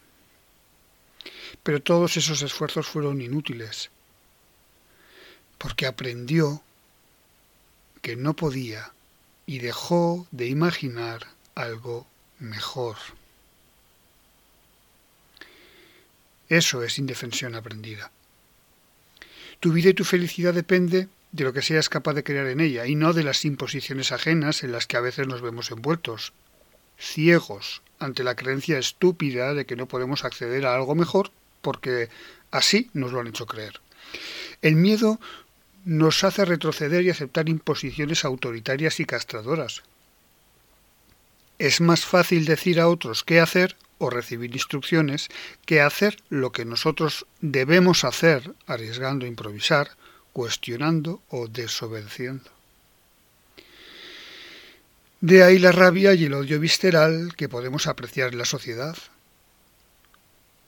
[1.63, 3.89] Pero todos esos esfuerzos fueron inútiles,
[5.57, 6.61] porque aprendió
[8.01, 8.93] que no podía
[9.45, 12.07] y dejó de imaginar algo
[12.39, 12.97] mejor.
[16.47, 18.11] Eso es indefensión aprendida.
[19.59, 22.87] Tu vida y tu felicidad depende de lo que seas capaz de crear en ella
[22.87, 26.33] y no de las imposiciones ajenas en las que a veces nos vemos envueltos,
[26.97, 32.09] ciegos ante la creencia estúpida de que no podemos acceder a algo mejor porque
[32.51, 33.79] así nos lo han hecho creer.
[34.61, 35.19] El miedo
[35.85, 39.83] nos hace retroceder y aceptar imposiciones autoritarias y castradoras.
[41.57, 45.27] Es más fácil decir a otros qué hacer o recibir instrucciones
[45.65, 49.91] que hacer lo que nosotros debemos hacer, arriesgando a improvisar,
[50.33, 52.49] cuestionando o desobedeciendo.
[55.21, 58.95] De ahí la rabia y el odio visceral que podemos apreciar en la sociedad.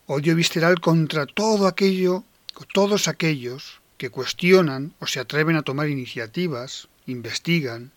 [0.08, 2.26] Odio visceral contra todo aquello,
[2.74, 7.92] todos aquellos que cuestionan o se atreven a tomar iniciativas, investigan,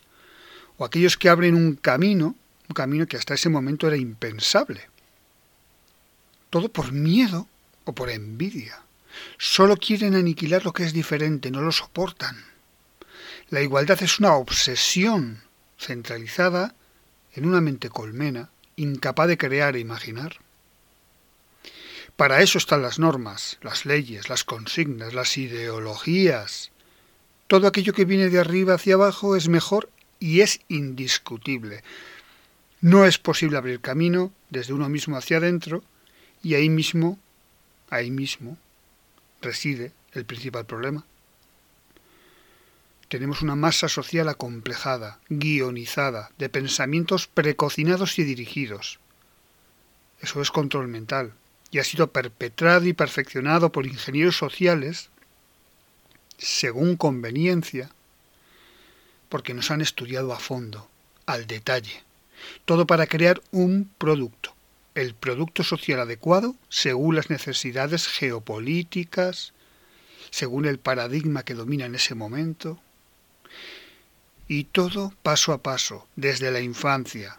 [0.77, 2.37] o aquellos que abren un camino,
[2.68, 4.88] un camino que hasta ese momento era impensable.
[6.50, 7.48] Todo por miedo
[7.85, 8.83] o por envidia.
[9.38, 12.44] Solo quieren aniquilar lo que es diferente, no lo soportan.
[13.50, 15.42] La igualdad es una obsesión
[15.79, 16.74] centralizada
[17.35, 20.38] en una mente colmena, incapaz de crear e imaginar.
[22.16, 26.70] Para eso están las normas, las leyes, las consignas, las ideologías.
[27.48, 31.83] Todo aquello que viene de arriba hacia abajo es mejor y es indiscutible.
[32.81, 35.83] No es posible abrir camino desde uno mismo hacia adentro
[36.42, 37.18] y ahí mismo,
[37.90, 38.59] ahí mismo,
[39.44, 41.04] reside el principal problema.
[43.09, 48.98] Tenemos una masa social acomplejada, guionizada, de pensamientos precocinados y dirigidos.
[50.20, 51.35] Eso es control mental
[51.70, 55.11] y ha sido perpetrado y perfeccionado por ingenieros sociales
[56.38, 57.90] según conveniencia,
[59.28, 60.88] porque nos han estudiado a fondo,
[61.26, 62.02] al detalle,
[62.64, 64.53] todo para crear un producto,
[64.94, 69.52] el producto social adecuado según las necesidades geopolíticas,
[70.30, 72.80] según el paradigma que domina en ese momento,
[74.46, 77.38] y todo paso a paso, desde la infancia,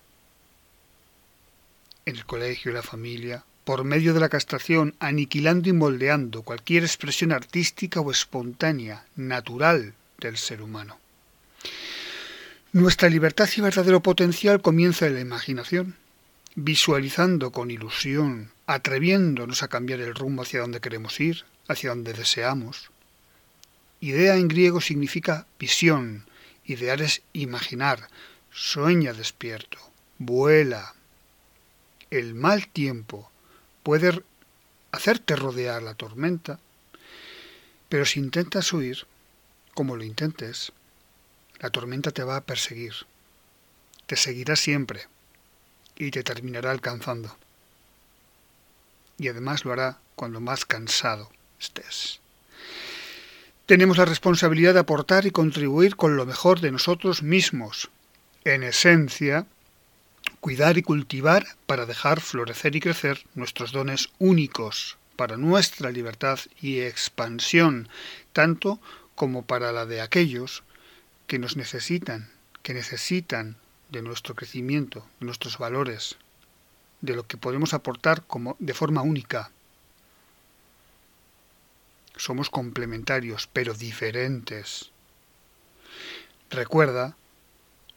[2.06, 6.84] en el colegio y la familia, por medio de la castración, aniquilando y moldeando cualquier
[6.84, 11.00] expresión artística o espontánea, natural del ser humano.
[12.74, 15.96] Nuestra libertad y verdadero potencial comienza en la imaginación,
[16.56, 22.92] visualizando con ilusión, atreviéndonos a cambiar el rumbo hacia donde queremos ir, hacia donde deseamos.
[24.00, 26.26] Idea en griego significa visión,
[26.68, 28.10] Idear es imaginar,
[28.52, 29.78] sueña despierto,
[30.18, 30.96] vuela.
[32.10, 33.30] El mal tiempo
[33.84, 34.24] puede
[34.92, 36.60] hacerte rodear la tormenta,
[37.88, 39.06] pero si intentas huir,
[39.76, 40.72] como lo intentes,
[41.60, 42.94] la tormenta te va a perseguir,
[44.08, 45.08] te seguirá siempre
[45.96, 47.38] y te terminará alcanzando.
[49.18, 51.30] Y además lo hará cuando más cansado
[51.60, 52.20] estés.
[53.66, 57.90] Tenemos la responsabilidad de aportar y contribuir con lo mejor de nosotros mismos.
[58.44, 59.48] En esencia,
[60.40, 66.82] cuidar y cultivar para dejar florecer y crecer nuestros dones únicos para nuestra libertad y
[66.82, 67.90] expansión,
[68.34, 68.80] tanto
[69.16, 70.64] como para la de aquellos
[71.28, 72.30] que nos necesitan,
[72.62, 73.58] que necesitan
[73.90, 76.18] de nuestro crecimiento, de nuestros valores,
[77.02, 79.52] de lo que podemos aportar como de forma única
[82.18, 84.92] somos complementarios, pero diferentes.
[86.50, 87.16] Recuerda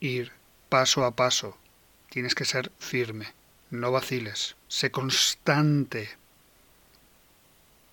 [0.01, 0.33] ir
[0.69, 1.57] paso a paso.
[2.11, 3.33] Tienes que ser firme,
[3.71, 6.09] no vaciles, sé constante.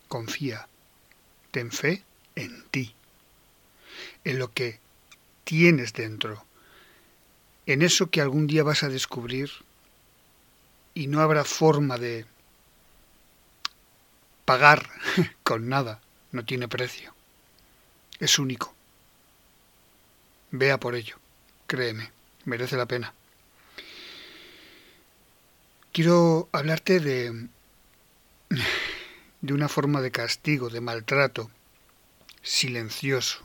[0.08, 0.68] Confía,
[1.52, 2.04] ten fe
[2.36, 2.96] en ti,
[4.24, 4.80] en lo que
[5.44, 6.45] tienes dentro,
[7.66, 9.50] en eso que algún día vas a descubrir
[10.94, 12.26] y no habrá forma de
[14.46, 14.90] pagar
[15.44, 16.02] con nada
[16.32, 17.14] no tiene precio.
[18.20, 18.74] Es único.
[20.52, 21.18] Vea por ello.
[21.68, 22.12] Créeme,
[22.46, 23.14] merece la pena.
[25.92, 27.48] Quiero hablarte de,
[29.42, 31.50] de una forma de castigo, de maltrato,
[32.42, 33.40] silencioso,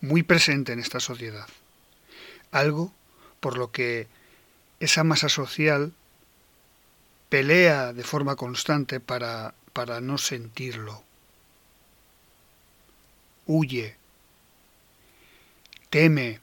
[0.00, 1.48] muy presente en esta sociedad.
[2.52, 2.94] Algo
[3.40, 4.08] por lo que
[4.80, 5.92] esa masa social
[7.28, 11.02] pelea de forma constante para, para no sentirlo,
[13.46, 13.96] huye,
[15.90, 16.40] teme,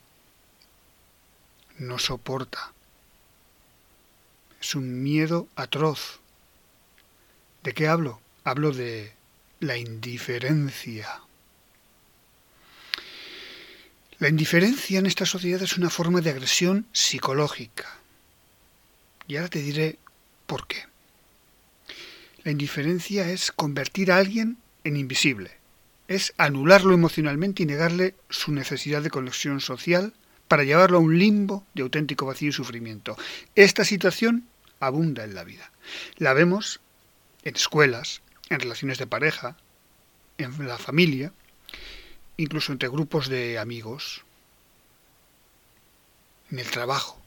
[1.77, 2.73] no soporta.
[4.60, 6.19] Es un miedo atroz.
[7.63, 8.19] ¿De qué hablo?
[8.43, 9.13] Hablo de
[9.60, 11.24] la indiferencia.
[14.18, 17.97] La indiferencia en esta sociedad es una forma de agresión psicológica.
[19.28, 19.97] Y ahora te diré
[20.47, 20.86] por qué.
[22.43, 25.51] La indiferencia es convertir a alguien en invisible,
[26.07, 30.13] es anularlo emocionalmente y negarle su necesidad de conexión social
[30.47, 33.18] para llevarlo a un limbo de auténtico vacío y sufrimiento.
[33.55, 34.47] Esta situación
[34.80, 35.72] abunda en la vida.
[36.18, 36.80] La vemos
[37.43, 39.57] en escuelas, en relaciones de pareja,
[40.38, 41.34] en la familia,
[42.38, 44.23] incluso entre grupos de amigos,
[46.51, 47.21] en el trabajo,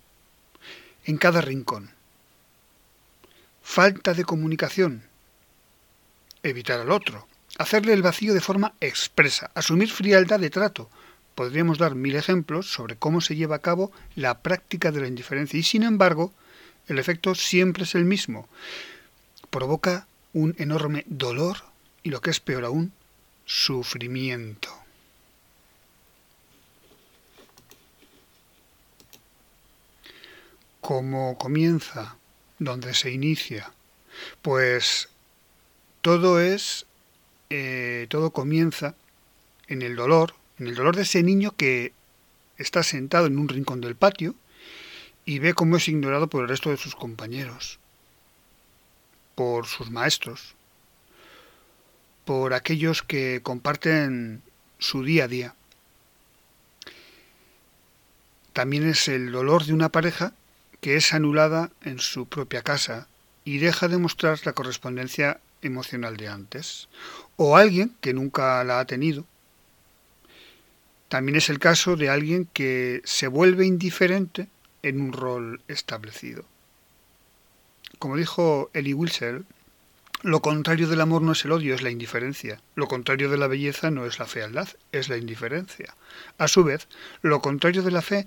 [1.05, 1.91] en cada rincón.
[3.63, 5.03] Falta de comunicación,
[6.43, 7.29] evitar al otro,
[7.59, 10.89] hacerle el vacío de forma expresa, asumir frialdad de trato,
[11.39, 15.57] Podríamos dar mil ejemplos sobre cómo se lleva a cabo la práctica de la indiferencia
[15.57, 16.33] y sin embargo
[16.89, 18.49] el efecto siempre es el mismo.
[19.49, 21.59] Provoca un enorme dolor
[22.03, 22.93] y lo que es peor aún,
[23.45, 24.88] sufrimiento.
[30.89, 32.17] ¿Cómo comienza?
[32.59, 33.75] ¿Dónde se inicia?
[34.41, 35.11] Pues
[36.01, 36.87] todo es,
[37.51, 38.95] eh, todo comienza
[39.67, 41.93] en el dolor, en el dolor de ese niño que
[42.57, 44.35] está sentado en un rincón del patio
[45.27, 47.79] y ve cómo es ignorado por el resto de sus compañeros,
[49.35, 50.55] por sus maestros,
[52.25, 54.41] por aquellos que comparten
[54.79, 55.55] su día a día.
[58.55, 60.33] También es el dolor de una pareja
[60.81, 63.09] que es anulada en su propia casa
[63.45, 66.89] y deja de mostrar la correspondencia emocional de antes,
[67.37, 69.25] o alguien que nunca la ha tenido.
[71.09, 74.49] También es el caso de alguien que se vuelve indiferente
[74.83, 76.45] en un rol establecido.
[77.99, 79.47] Como dijo Elie Wiesel,
[80.23, 82.61] lo contrario del amor no es el odio, es la indiferencia.
[82.75, 85.95] Lo contrario de la belleza no es la fealdad, es la indiferencia.
[86.39, 86.89] A su vez,
[87.23, 88.27] lo contrario de la fe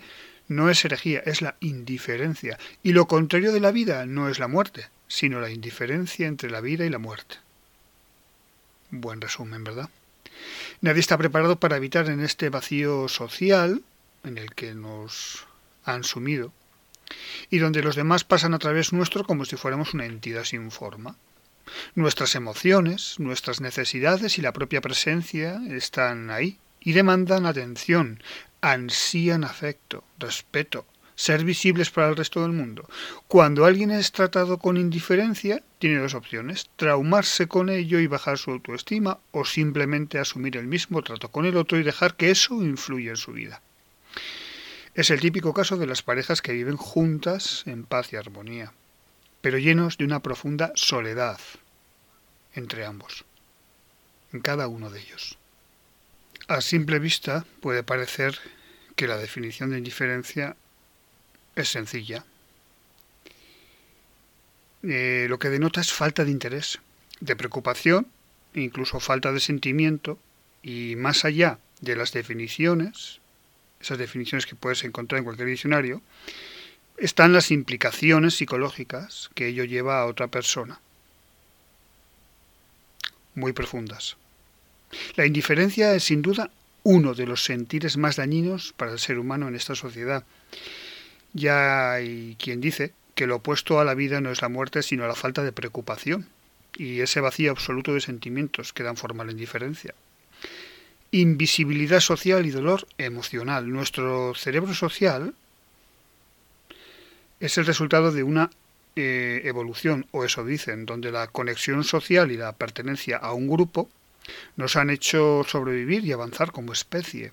[0.51, 2.59] no es herejía, es la indiferencia.
[2.83, 6.59] Y lo contrario de la vida no es la muerte, sino la indiferencia entre la
[6.59, 7.37] vida y la muerte.
[8.89, 9.89] Buen resumen, ¿verdad?
[10.81, 13.81] Nadie está preparado para evitar en este vacío social
[14.25, 15.47] en el que nos
[15.85, 16.51] han sumido
[17.49, 21.15] y donde los demás pasan a través nuestro como si fuéramos una entidad sin forma.
[21.95, 28.21] Nuestras emociones, nuestras necesidades y la propia presencia están ahí y demandan atención,
[28.61, 30.85] ansían afecto, respeto,
[31.15, 32.89] ser visibles para el resto del mundo.
[33.27, 38.51] Cuando alguien es tratado con indiferencia, tiene dos opciones, traumarse con ello y bajar su
[38.51, 43.11] autoestima o simplemente asumir el mismo trato con el otro y dejar que eso influya
[43.11, 43.61] en su vida.
[44.93, 48.73] Es el típico caso de las parejas que viven juntas en paz y armonía,
[49.41, 51.39] pero llenos de una profunda soledad
[52.53, 53.25] entre ambos,
[54.33, 55.37] en cada uno de ellos.
[56.51, 58.37] A simple vista puede parecer
[58.97, 60.57] que la definición de indiferencia
[61.55, 62.25] es sencilla.
[64.83, 66.79] Eh, lo que denota es falta de interés,
[67.21, 68.05] de preocupación,
[68.53, 70.19] incluso falta de sentimiento,
[70.61, 73.21] y más allá de las definiciones,
[73.79, 76.01] esas definiciones que puedes encontrar en cualquier diccionario,
[76.97, 80.81] están las implicaciones psicológicas que ello lleva a otra persona,
[83.35, 84.17] muy profundas.
[85.15, 86.51] La indiferencia es sin duda
[86.83, 90.23] uno de los sentires más dañinos para el ser humano en esta sociedad.
[91.33, 95.07] Ya hay quien dice que lo opuesto a la vida no es la muerte, sino
[95.07, 96.27] la falta de preocupación
[96.75, 99.93] y ese vacío absoluto de sentimientos que dan forma a la indiferencia.
[101.11, 103.69] Invisibilidad social y dolor emocional.
[103.69, 105.33] Nuestro cerebro social
[107.39, 108.49] es el resultado de una
[108.95, 113.89] eh, evolución, o eso dicen, donde la conexión social y la pertenencia a un grupo
[114.55, 117.31] nos han hecho sobrevivir y avanzar como especie.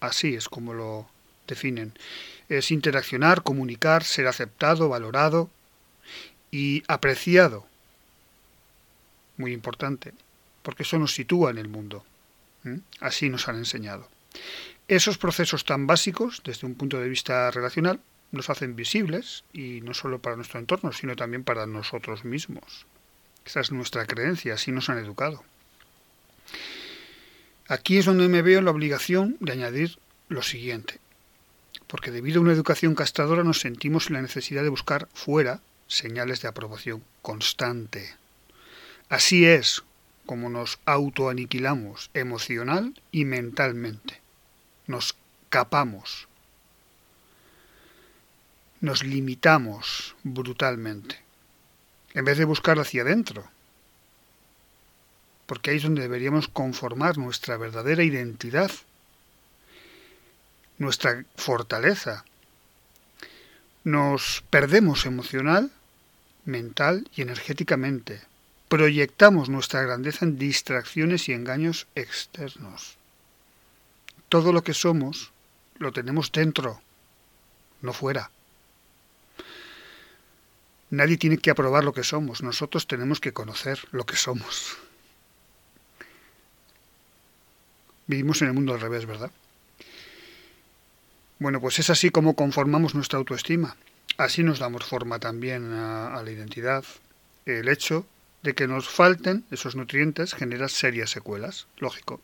[0.00, 1.08] Así es como lo
[1.46, 1.92] definen.
[2.48, 5.50] Es interaccionar, comunicar, ser aceptado, valorado
[6.50, 7.66] y apreciado.
[9.36, 10.12] Muy importante,
[10.62, 12.04] porque eso nos sitúa en el mundo.
[13.00, 14.08] Así nos han enseñado.
[14.88, 18.00] Esos procesos tan básicos, desde un punto de vista relacional,
[18.32, 22.86] nos hacen visibles, y no solo para nuestro entorno, sino también para nosotros mismos.
[23.44, 25.44] Esa es nuestra creencia, así nos han educado.
[27.68, 31.00] Aquí es donde me veo la obligación de añadir lo siguiente,
[31.86, 36.42] porque debido a una educación castradora nos sentimos en la necesidad de buscar fuera señales
[36.42, 38.14] de aprobación constante.
[39.08, 39.82] Así es
[40.26, 44.20] como nos autoaniquilamos emocional y mentalmente.
[44.86, 45.16] Nos
[45.48, 46.28] capamos.
[48.80, 51.20] Nos limitamos brutalmente.
[52.14, 53.48] En vez de buscar hacia adentro,
[55.46, 58.70] porque ahí es donde deberíamos conformar nuestra verdadera identidad,
[60.78, 62.24] nuestra fortaleza.
[63.84, 65.70] Nos perdemos emocional,
[66.44, 68.20] mental y energéticamente.
[68.68, 72.96] Proyectamos nuestra grandeza en distracciones y engaños externos.
[74.28, 75.30] Todo lo que somos
[75.78, 76.80] lo tenemos dentro,
[77.82, 78.30] no fuera.
[80.90, 84.76] Nadie tiene que aprobar lo que somos, nosotros tenemos que conocer lo que somos.
[88.06, 89.30] Vivimos en el mundo al revés, ¿verdad?
[91.38, 93.76] Bueno, pues es así como conformamos nuestra autoestima.
[94.16, 96.84] Así nos damos forma también a, la identidad.
[97.44, 98.06] El hecho
[98.42, 102.20] de que nos falten esos nutrientes genera serias secuelas, lógico.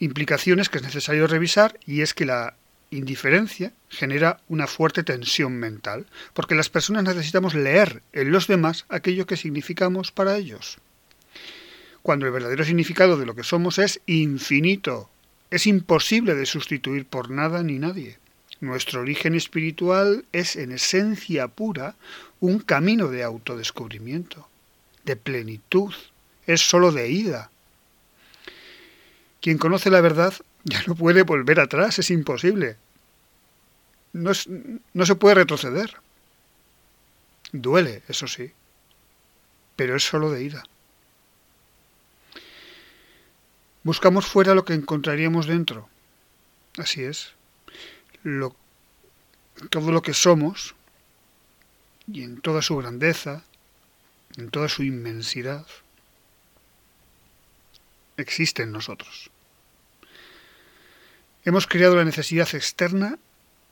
[0.00, 2.56] implicaciones que es necesario revisar y es que la
[2.90, 9.26] indiferencia genera una fuerte tensión mental, porque las personas necesitamos leer en los demás aquello
[9.26, 10.78] que significamos para ellos.
[12.02, 15.08] Cuando el verdadero significado de lo que somos es infinito,
[15.50, 18.18] es imposible de sustituir por nada ni nadie.
[18.60, 21.96] Nuestro origen espiritual es en esencia pura
[22.40, 24.48] un camino de autodescubrimiento,
[25.04, 25.92] de plenitud,
[26.46, 27.50] es sólo de ida.
[29.40, 30.34] Quien conoce la verdad
[30.64, 32.76] ya no puede volver atrás, es imposible.
[34.12, 35.96] No, se puede retroceder.
[37.52, 38.52] Duele, eso sí,
[39.76, 40.62] pero es sólo de ida.
[43.84, 45.88] Buscamos fuera lo que encontraríamos dentro.
[46.78, 47.32] Así es.
[49.70, 50.74] Todo lo que somos,
[52.06, 53.42] y en toda su grandeza,
[54.36, 55.66] en toda su inmensidad,
[58.16, 59.30] existe en nosotros.
[61.44, 63.18] Hemos creado la necesidad externa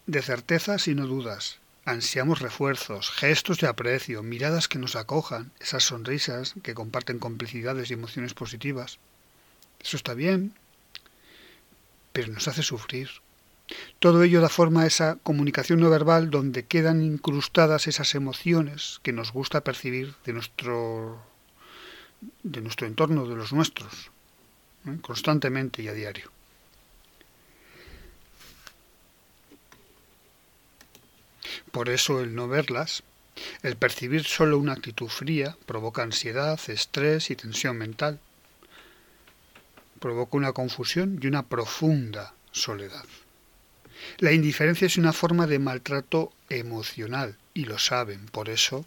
[0.06, 1.58] de certezas y no dudas.
[1.84, 7.94] Ansiamos refuerzos, gestos de aprecio, miradas que nos acojan, esas sonrisas que comparten complicidades y
[7.94, 8.98] emociones positivas.
[9.83, 10.55] Eso está bien,
[12.12, 13.09] pero nos hace sufrir.
[13.99, 19.12] Todo ello da forma a esa comunicación no verbal donde quedan incrustadas esas emociones que
[19.12, 21.22] nos gusta percibir de nuestro,
[22.43, 24.11] de nuestro entorno, de los nuestros,
[24.87, 24.99] ¿eh?
[25.01, 26.33] constantemente y a diario.
[31.70, 33.05] Por eso el no verlas,
[33.62, 38.18] el percibir solo una actitud fría, provoca ansiedad, estrés y tensión mental.
[40.01, 43.05] Provoca una confusión y una profunda soledad.
[44.18, 48.84] La indiferencia es una forma de maltrato emocional y lo saben, por eso,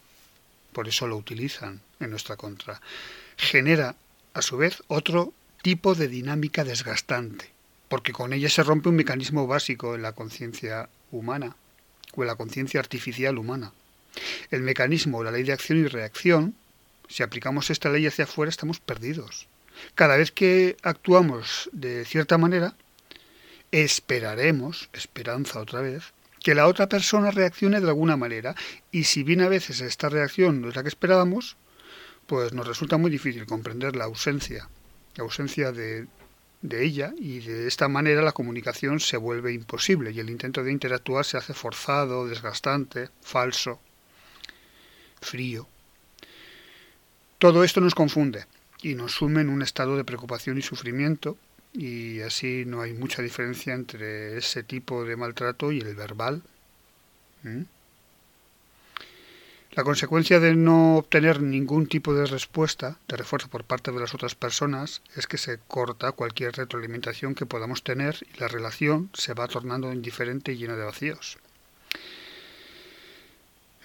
[0.72, 2.82] por eso lo utilizan en nuestra contra.
[3.38, 3.96] Genera
[4.34, 7.50] a su vez otro tipo de dinámica desgastante,
[7.88, 11.56] porque con ella se rompe un mecanismo básico en la conciencia humana
[12.16, 13.72] o en la conciencia artificial humana.
[14.52, 16.56] El mecanismo, la ley de acción y reacción,
[17.08, 19.48] si aplicamos esta ley hacia afuera estamos perdidos.
[19.96, 22.76] Cada vez que actuamos de cierta manera,
[23.72, 28.56] esperaremos, esperanza otra vez, que la otra persona reaccione de alguna manera
[28.92, 31.58] y si bien a veces esta reacción no es la que esperábamos,
[32.28, 34.70] pues nos resulta muy difícil comprender la ausencia,
[35.16, 36.08] la ausencia de,
[36.62, 40.72] de ella y de esta manera la comunicación se vuelve imposible y el intento de
[40.72, 43.80] interactuar se hace forzado, desgastante, falso,
[45.22, 45.68] frío.
[47.40, 48.46] Todo esto nos confunde
[48.84, 51.38] y nos sume en un estado de preocupación y sufrimiento
[51.74, 56.44] y así no hay mucha diferencia entre ese tipo de maltrato y el verbal.
[59.72, 64.14] La consecuencia de no obtener ningún tipo de respuesta, de refuerzo por parte de las
[64.14, 69.34] otras personas, es que se corta cualquier retroalimentación que podamos tener y la relación se
[69.34, 71.40] va tornando indiferente y llena de vacíos.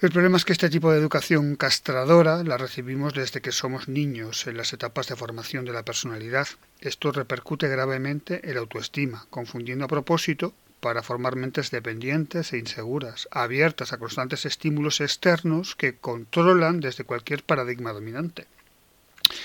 [0.01, 4.47] El problema es que este tipo de educación castradora la recibimos desde que somos niños
[4.47, 6.47] en las etapas de formación de la personalidad.
[6.79, 13.27] Esto repercute gravemente en la autoestima, confundiendo a propósito para formar mentes dependientes e inseguras,
[13.31, 18.47] abiertas a constantes estímulos externos que controlan desde cualquier paradigma dominante.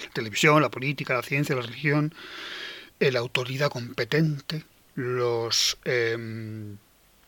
[0.04, 2.14] La televisión, la política, la ciencia, la religión,
[3.00, 6.76] la autoridad competente, los em,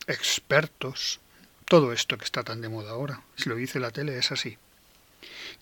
[0.07, 1.19] expertos,
[1.67, 4.57] todo esto que está tan de moda ahora, si lo dice la tele, es así.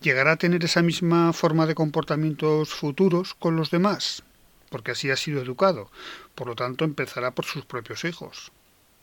[0.01, 4.23] ¿Llegará a tener esa misma forma de comportamientos futuros con los demás?
[4.69, 5.91] Porque así ha sido educado.
[6.35, 8.53] Por lo tanto, empezará por sus propios hijos,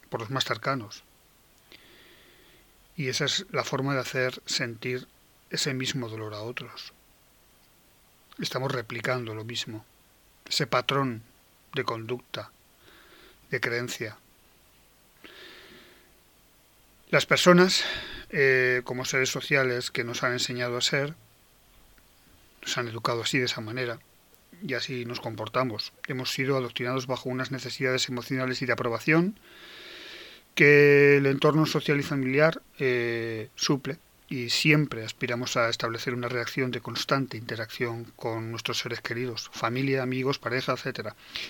[0.10, 1.04] por los más cercanos.
[2.95, 5.08] Y esa es la forma de hacer sentir
[5.49, 6.93] ese mismo dolor a otros.
[8.39, 9.86] Estamos replicando lo mismo,
[10.45, 11.24] ese patrón
[11.74, 12.52] de conducta,
[13.49, 14.18] de creencia,
[17.12, 17.84] las personas,
[18.30, 21.14] eh, como seres sociales que nos han enseñado a ser,
[22.62, 23.99] nos han educado así, de esa manera,
[24.66, 25.91] y así nos comportamos.
[26.07, 29.38] Hemos sido adoctrinados bajo unas necesidades emocionales y de aprobación
[30.55, 33.97] que el entorno social y familiar eh, suple
[34.30, 40.03] y siempre aspiramos a establecer una reacción de constante interacción con nuestros seres queridos, familia,
[40.03, 41.09] amigos, pareja, etc.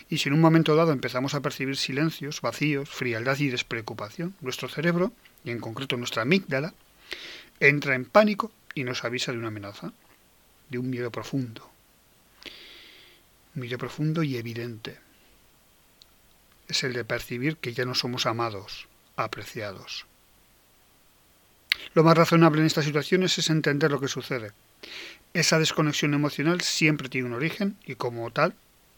[0.09, 4.67] Y si en un momento dado empezamos a percibir silencios, vacíos, frialdad y despreocupación, nuestro
[4.67, 5.13] cerebro
[5.43, 6.73] y en concreto nuestra amígdala,
[7.59, 9.93] entra en pánico y nos avisa de una amenaza,
[10.69, 11.69] de un miedo profundo.
[13.55, 14.97] Un miedo profundo y evidente.
[16.67, 18.87] Es el de percibir que ya no somos amados,
[19.17, 20.05] apreciados.
[21.93, 24.51] Lo más razonable en estas situaciones es entender lo que sucede.
[25.33, 28.55] Esa desconexión emocional siempre tiene un origen y como tal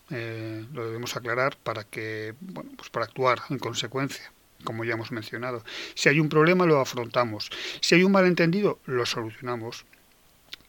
[0.10, 4.32] eh, lo debemos aclarar para que, bueno, pues para actuar en consecuencia,
[4.64, 5.64] como ya hemos mencionado.
[5.96, 7.50] Si hay un problema, lo afrontamos.
[7.82, 9.86] Si hay un malentendido, lo solucionamos.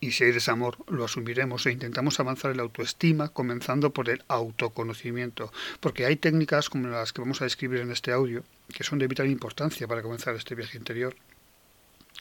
[0.01, 4.23] Y si hay desamor, lo asumiremos e intentamos avanzar en la autoestima, comenzando por el
[4.29, 5.51] autoconocimiento.
[5.81, 9.07] Porque hay técnicas como las que vamos a describir en este audio, que son de
[9.07, 11.17] vital importancia para comenzar este viaje interior.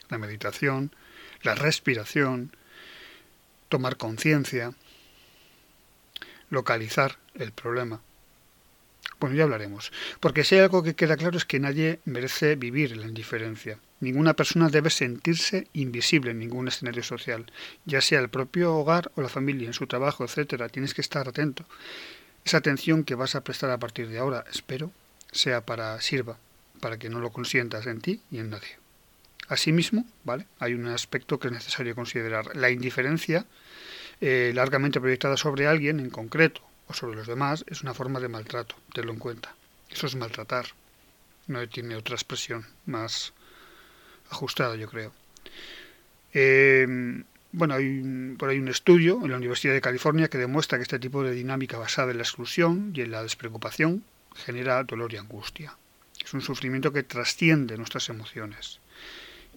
[0.10, 0.96] La meditación,
[1.42, 2.56] la respiración,
[3.68, 4.74] tomar conciencia,
[6.50, 8.02] localizar el problema.
[9.20, 9.92] Bueno, ya hablaremos.
[10.20, 13.80] Porque si hay algo que queda claro es que nadie merece vivir la indiferencia.
[14.00, 17.46] Ninguna persona debe sentirse invisible en ningún escenario social,
[17.86, 20.68] ya sea el propio hogar o la familia, en su trabajo, etcétera.
[20.70, 21.66] Tienes que estar atento.
[22.44, 24.92] Esa atención que vas a prestar a partir de ahora, espero,
[25.32, 26.38] sea para sirva,
[26.82, 28.78] para que no lo consientas en ti y en nadie.
[29.48, 30.48] Asimismo, ¿vale?
[30.60, 32.56] Hay un aspecto que es necesario considerar.
[32.56, 33.46] La indiferencia
[34.20, 36.62] eh, largamente proyectada sobre alguien en concreto
[36.94, 39.56] sobre los demás es una forma de maltrato, tenlo en cuenta.
[39.90, 40.68] Eso es maltratar.
[41.48, 43.34] No tiene otra expresión más
[44.30, 45.14] ajustada, yo creo.
[46.34, 46.88] Eh,
[47.52, 51.00] bueno, hay por ahí un estudio en la Universidad de California que demuestra que este
[51.00, 54.04] tipo de dinámica basada en la exclusión y en la despreocupación
[54.36, 55.78] genera dolor y angustia.
[56.24, 58.80] Es un sufrimiento que trasciende nuestras emociones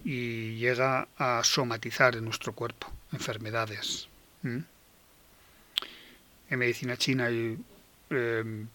[0.05, 4.07] y llega a somatizar en nuestro cuerpo enfermedades.
[6.49, 7.57] En medicina china hay
[8.09, 8.67] em,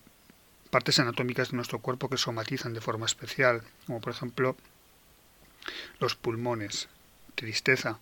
[0.70, 4.56] partes anatómicas de nuestro cuerpo que somatizan de forma especial, como por ejemplo
[6.00, 6.88] los pulmones,
[7.34, 7.98] tristeza,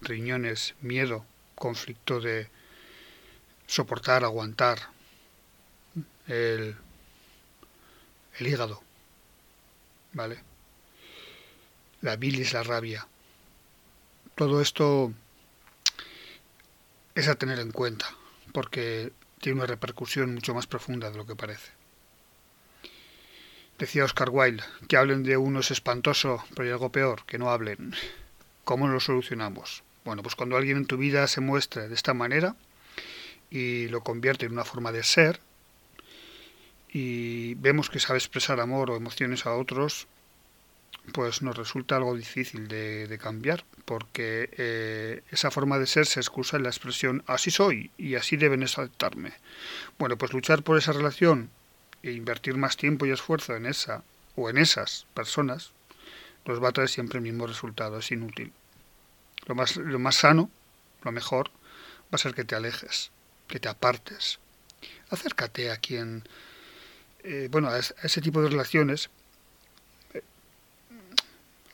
[0.00, 1.24] riñones, miedo,
[1.54, 2.48] conflicto de
[3.66, 4.78] soportar, aguantar,
[6.26, 6.76] el,
[8.38, 8.82] el hígado,
[10.12, 10.42] ¿vale?
[12.00, 13.06] La bilis, la rabia.
[14.34, 15.12] Todo esto
[17.14, 18.06] es a tener en cuenta,
[18.52, 21.70] porque tiene una repercusión mucho más profunda de lo que parece.
[23.78, 27.50] Decía Oscar Wilde, que hablen de uno es espantoso, pero hay algo peor, que no
[27.50, 27.94] hablen.
[28.64, 29.84] ¿Cómo lo solucionamos?
[30.04, 32.56] Bueno, pues cuando alguien en tu vida se muestre de esta manera
[33.50, 35.40] y lo convierte en una forma de ser,
[36.90, 40.08] y vemos que sabe expresar amor o emociones a otros,
[41.12, 46.56] pues nos resulta algo difícil de, cambiar, porque eh, esa forma de ser se excusa
[46.56, 49.32] en la expresión así soy y así deben aceptarme.
[49.98, 51.50] Bueno, pues luchar por esa relación
[52.02, 54.02] e invertir más tiempo y esfuerzo en esa
[54.36, 55.72] o en esas personas
[56.44, 58.52] nos va a traer siempre el mismo resultado, es inútil.
[59.46, 60.50] Lo más, lo más sano,
[61.02, 61.50] lo mejor,
[62.04, 63.10] va a ser que te alejes,
[63.46, 64.38] que te apartes.
[65.10, 66.24] Acércate a quien,
[67.24, 69.10] eh, bueno, a ese tipo de relaciones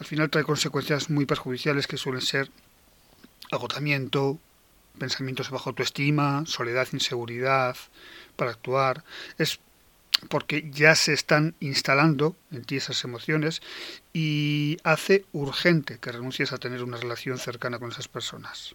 [0.05, 2.51] al final trae consecuencias muy perjudiciales que suelen ser
[3.51, 4.39] agotamiento,
[4.99, 7.75] pensamientos de baja autoestima, soledad, inseguridad
[8.37, 9.03] para actuar.
[9.39, 9.61] Es
[10.29, 13.63] porque ya se están instalando en ti esas emociones
[14.13, 18.75] y hace urgente que renuncies a tener una relación cercana con esas personas.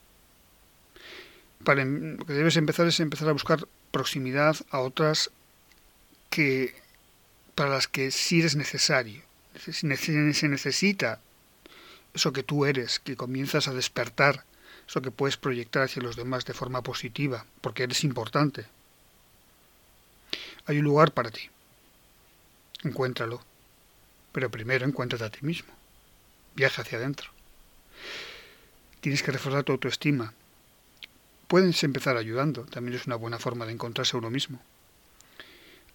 [1.63, 5.29] Para, lo que debes empezar es empezar a buscar proximidad a otras
[6.31, 6.73] que
[7.53, 9.28] para las que sí eres necesario
[9.59, 11.19] se necesita
[12.13, 14.45] eso que tú eres, que comienzas a despertar,
[14.87, 18.65] eso que puedes proyectar hacia los demás de forma positiva, porque eres importante.
[20.65, 21.49] Hay un lugar para ti.
[22.83, 23.43] Encuéntralo.
[24.31, 25.73] Pero primero encuéntrate a ti mismo.
[26.55, 27.29] Viaja hacia adentro.
[29.01, 30.33] Tienes que reforzar tu autoestima.
[31.47, 34.61] Puedes empezar ayudando, también es una buena forma de encontrarse a uno mismo.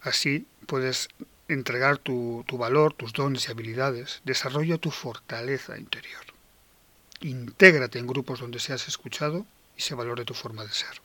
[0.00, 1.08] Así puedes
[1.49, 6.24] entregar tu, valor, tus dones y habilidades, desarrolla tu fortaleza interior.
[7.20, 11.01] Intégrate en grupos donde seas escuchado y se valore tu forma de ser.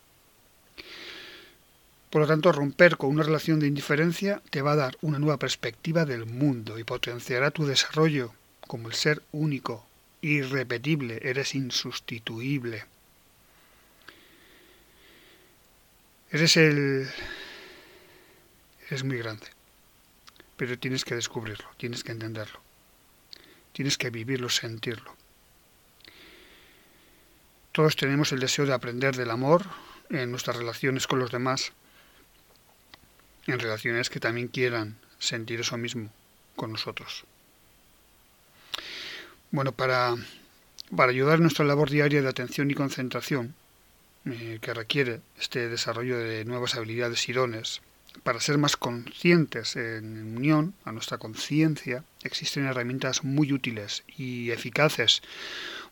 [2.10, 5.38] Por lo tanto, romper con una relación de indiferencia te va a dar una nueva
[5.38, 9.86] perspectiva del mundo y potenciará tu desarrollo como el ser único,
[10.22, 12.86] irrepetible, eres insustituible.
[16.32, 17.10] Eres el...
[18.88, 19.59] Eres muy grande
[20.60, 22.60] pero tienes que descubrirlo, tienes que entenderlo,
[23.72, 25.16] tienes que vivirlo, sentirlo.
[27.72, 29.64] Todos tenemos el deseo de aprender del amor
[30.10, 31.72] en nuestras relaciones con los demás,
[33.48, 36.12] en relaciones que también quieran sentir eso mismo
[36.58, 37.24] con nosotros.
[39.52, 40.14] Bueno, para,
[40.94, 43.56] para ayudar nuestra labor diaria de atención y concentración,
[44.26, 47.82] eh, que requiere este desarrollo de nuevas habilidades y dones,
[48.24, 55.22] para ser más conscientes en unión a nuestra conciencia, existen herramientas muy útiles y eficaces.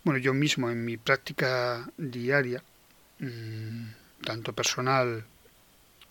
[0.03, 2.63] Bueno, yo mismo en mi práctica diaria,
[3.19, 5.25] mm, tanto personal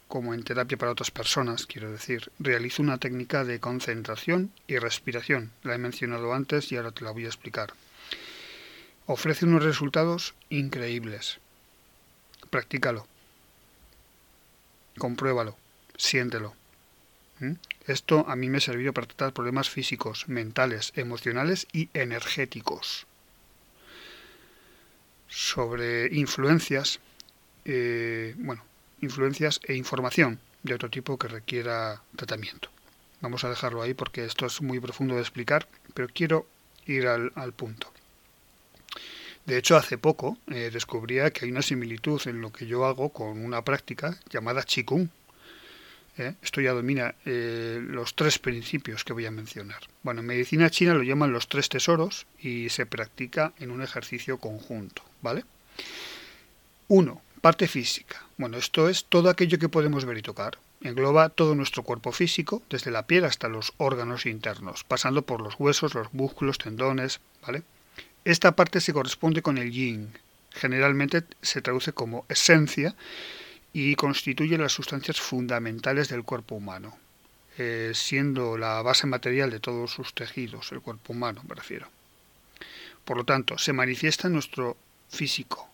[0.08, 5.50] como en terapia para otras personas, quiero decir, realizo una técnica de concentración y respiración.
[5.62, 7.74] La he mencionado antes y ahora te la voy a explicar.
[9.06, 11.38] Ofrece unos resultados increíbles.
[12.50, 13.06] Practícalo.
[14.98, 15.56] Compruébalo.
[15.97, 16.55] Siéntelo.
[17.40, 17.53] ¿Mm?
[17.86, 23.07] Esto a mí me ha servido para tratar problemas físicos, mentales, emocionales y energéticos.
[25.28, 27.01] Sobre influencias,
[27.64, 28.64] eh, bueno,
[29.01, 32.70] influencias e información de otro tipo que requiera tratamiento.
[33.20, 36.47] Vamos a dejarlo ahí porque esto es muy profundo de explicar, pero quiero
[36.86, 37.92] ir al, punto.
[39.47, 43.11] De hecho, hace poco eh, descubría que hay una similitud en lo que yo hago
[43.11, 45.09] con una práctica llamada Qigong.
[46.18, 46.34] ¿Eh?
[46.42, 49.80] Esto ya domina eh, los tres principios que voy a mencionar.
[50.02, 54.38] Bueno, en medicina china lo llaman los tres tesoros y se practica en un ejercicio
[54.38, 55.44] conjunto, ¿vale?
[56.88, 58.22] Uno, parte física.
[58.38, 60.58] Bueno, esto es todo aquello que podemos ver y tocar.
[60.82, 65.54] Engloba todo nuestro cuerpo físico, desde la piel hasta los órganos internos, pasando por los
[65.58, 67.62] huesos, los músculos, tendones, ¿vale?
[68.24, 70.12] Esta parte se corresponde con el yin.
[70.50, 72.94] Generalmente se traduce como esencia
[73.79, 76.97] y constituye las sustancias fundamentales del cuerpo humano,
[77.59, 81.87] eh, siendo la base material de todos sus tejidos, el cuerpo humano me refiero.
[83.05, 84.79] Por lo tanto, se manifiesta en nuestro
[85.11, 85.68] físico.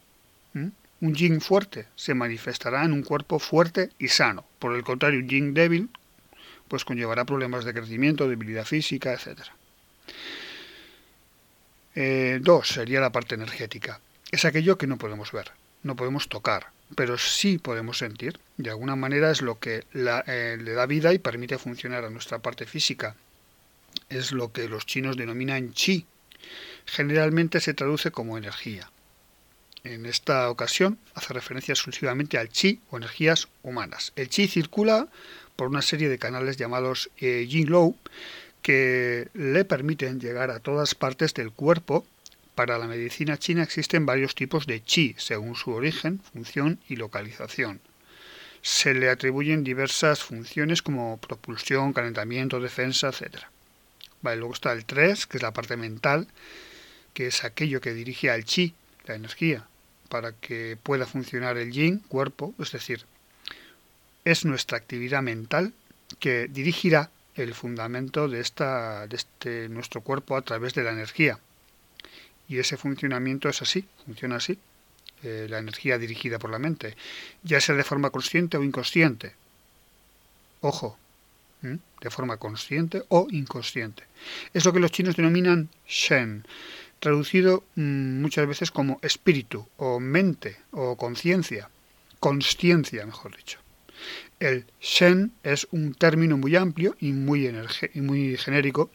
[0.53, 4.45] Un yin fuerte se manifestará en un cuerpo fuerte y sano.
[4.59, 5.89] Por el contrario, un yin débil
[6.67, 9.43] pues conllevará problemas de crecimiento, debilidad física, etc.
[11.95, 14.01] Eh, dos sería la parte energética.
[14.33, 15.53] Es aquello que no podemos ver,
[15.85, 18.39] no podemos tocar, pero sí podemos sentir.
[18.57, 22.39] De alguna manera es lo que eh, le da vida y permite funcionar a nuestra
[22.41, 23.17] parte física.
[24.09, 26.07] Es lo que los chinos denominan chi.
[26.87, 28.91] Generalmente se traduce como energía.
[29.85, 34.13] En esta ocasión hace referencia exclusivamente al chi o energías humanas.
[34.15, 35.09] El chi circula
[35.57, 37.97] por una serie de canales llamados eh, yin Low
[38.63, 42.07] que le permiten llegar a todas partes del cuerpo.
[42.55, 47.81] Para la medicina china existen varios tipos de chi según su origen, función y localización.
[48.61, 53.45] Se le atribuyen diversas funciones como propulsión, calentamiento, defensa, etc.
[54.23, 56.29] luego está el 3, que es la parte mental,
[57.15, 58.75] que es aquello que dirige al chi,
[59.07, 59.67] la energía,
[60.09, 63.07] para que pueda funcionar el yin, cuerpo, es decir,
[64.25, 65.73] es nuestra actividad mental
[66.21, 71.39] que dirigirá el fundamento de, esta, de este, nuestro cuerpo a través de la energía.
[72.49, 74.59] Y ese funcionamiento es así, funciona así,
[75.23, 76.97] eh, la energía dirigida por la mente,
[77.43, 79.35] ya sea de forma consciente o inconsciente.
[80.61, 80.99] Ojo,
[81.63, 84.05] de forma consciente o inconsciente.
[84.53, 86.45] Es lo que los chinos denominan Shen,
[86.99, 91.71] traducido mm, muchas veces como espíritu o mente o conciencia,
[92.19, 93.59] consciencia, mejor dicho.
[94.41, 97.49] El Shen es un término muy amplio y muy,
[97.95, 98.91] y muy genérico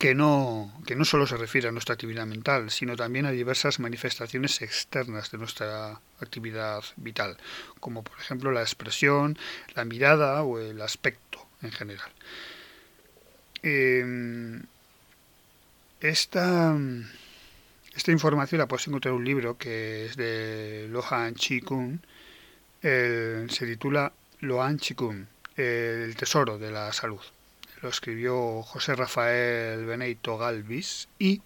[0.00, 3.80] que no, que no solo se refiere a nuestra actividad mental, sino también a diversas
[3.80, 7.36] manifestaciones externas de nuestra actividad vital,
[7.80, 9.38] como por ejemplo la expresión,
[9.74, 12.10] la mirada o el aspecto en general.
[13.62, 14.62] Em,
[16.00, 16.74] esta,
[17.94, 22.00] esta información la puedes encontrar en un libro que es de Lohan Chi Kun.
[22.80, 27.20] se titula Lohan Chi Kun, El tesoro de la salud.
[27.82, 31.40] Lo escribió José Rafael Benito Galvis y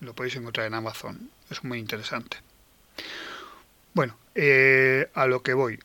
[0.00, 1.30] lo podéis encontrar en Amazon.
[1.50, 2.38] Es muy interesante.
[3.94, 5.78] Bueno, eh, a lo que voy.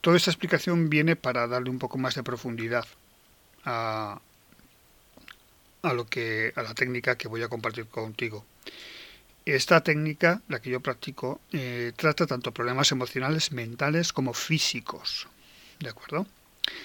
[0.00, 2.86] Toda esta explicación viene para darle un poco más de profundidad
[3.64, 4.20] a,
[5.82, 8.44] a lo que a la técnica que voy a compartir contigo.
[9.46, 15.26] Esta técnica, la que yo practico, eh, trata tanto problemas emocionales, mentales como físicos.
[15.80, 16.26] ¿De acuerdo?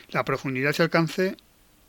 [0.09, 1.37] La profundidad y alcance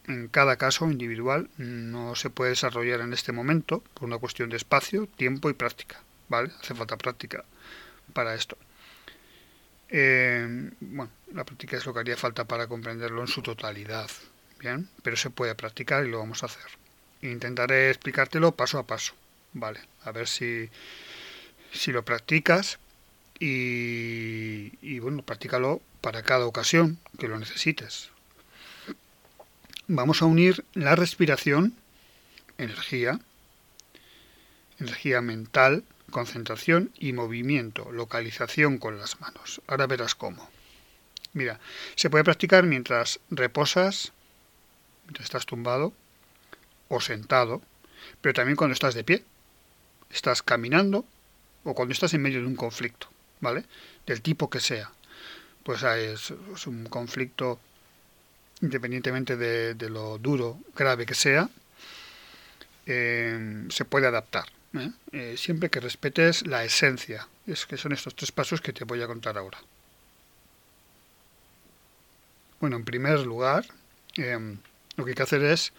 [0.06, 4.56] en cada caso individual no se puede desarrollar en este momento por una cuestión de
[4.56, 6.00] espacio, tiempo y práctica.
[6.28, 6.50] ¿Vale?
[6.60, 7.44] Hace falta práctica
[8.12, 8.56] para esto.
[9.88, 14.10] Eh, bueno, la práctica es lo que haría falta para comprenderlo en su totalidad.
[14.58, 16.64] Bien, pero se puede practicar y lo vamos a hacer.
[17.22, 19.14] Intentaré explicártelo paso a paso,
[19.52, 19.80] ¿vale?
[20.04, 20.68] A ver si,
[21.72, 22.78] si lo practicas
[23.38, 28.10] y, y bueno, practícalo para cada ocasión que lo necesites.
[29.88, 31.74] Vamos a unir la respiración,
[32.58, 33.18] energía,
[34.78, 35.82] energía mental,
[36.12, 39.60] concentración y movimiento, localización con las manos.
[39.66, 40.48] Ahora verás cómo.
[41.32, 41.58] Mira,
[41.96, 44.12] se puede practicar mientras reposas,
[45.06, 45.92] mientras estás tumbado,
[46.86, 47.62] o sentado,
[48.20, 49.24] pero también cuando estás de pie,
[50.10, 51.04] estás caminando
[51.64, 53.08] o cuando estás en medio de un conflicto,
[53.40, 53.64] ¿vale?
[54.06, 54.92] Del tipo que sea.
[55.66, 56.30] Pues es,
[56.66, 57.58] un conflicto
[58.62, 61.50] independientemente de, lo duro, grave que sea,
[62.86, 64.44] eh, se puede adaptar.
[64.78, 64.92] ¿eh?
[65.10, 67.26] Eh, siempre que respetes la esencia.
[67.48, 69.58] Es que son estos tres pasos que te voy a contar ahora.
[72.60, 73.66] Bueno, en primer lugar,
[74.16, 75.72] lo que hay que hacer es,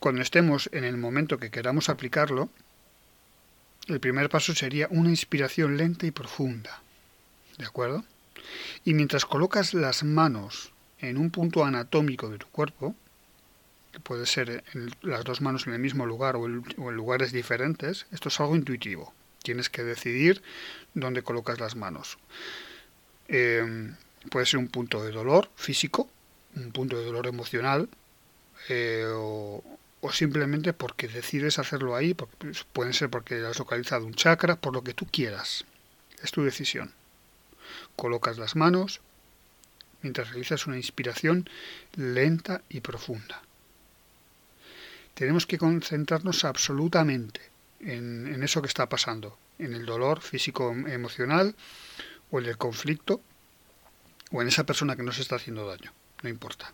[0.00, 2.50] cuando estemos en el momento que queramos aplicarlo,
[3.88, 6.82] el primer paso sería una inspiración lenta y profunda.
[7.56, 8.04] ¿De acuerdo?
[8.84, 12.94] Y mientras colocas las manos en un punto anatómico de tu cuerpo,
[13.92, 14.62] que puede ser
[15.02, 16.62] las dos manos en el mismo lugar o, en
[16.94, 19.12] lugares diferentes, esto es algo intuitivo.
[19.42, 20.42] Tienes que decidir
[20.94, 22.18] dónde colocas las manos.
[23.28, 23.92] Eh,
[24.30, 26.08] puede ser un punto de dolor físico,
[26.56, 27.88] un punto de dolor emocional,
[28.68, 29.62] eh, o,
[30.00, 32.14] o simplemente porque decides hacerlo ahí,
[32.72, 35.64] pueden ser porque has localizado un chakra, por lo que tú quieras.
[36.22, 36.92] Es tu decisión.
[37.96, 39.00] Colocas las manos
[40.02, 41.48] mientras realizas una inspiración
[41.96, 43.42] lenta y profunda.
[45.14, 47.40] Tenemos que concentrarnos absolutamente
[47.80, 51.56] en, en eso que está pasando, en el dolor físico emocional
[52.30, 53.20] o en el conflicto
[54.30, 55.92] o en esa persona que nos está haciendo daño,
[56.22, 56.72] no importa.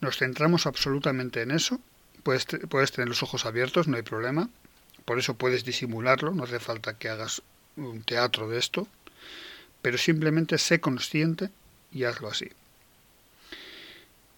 [0.00, 1.80] Nos centramos absolutamente en eso
[2.24, 4.48] Puedes, tener los ojos abiertos, no hay problema.
[5.04, 7.42] Por eso puedes disimularlo, no hace falta que hagas
[7.76, 8.88] un teatro de esto.
[9.82, 11.50] Pero simplemente sé consciente
[11.92, 12.50] y hazlo así.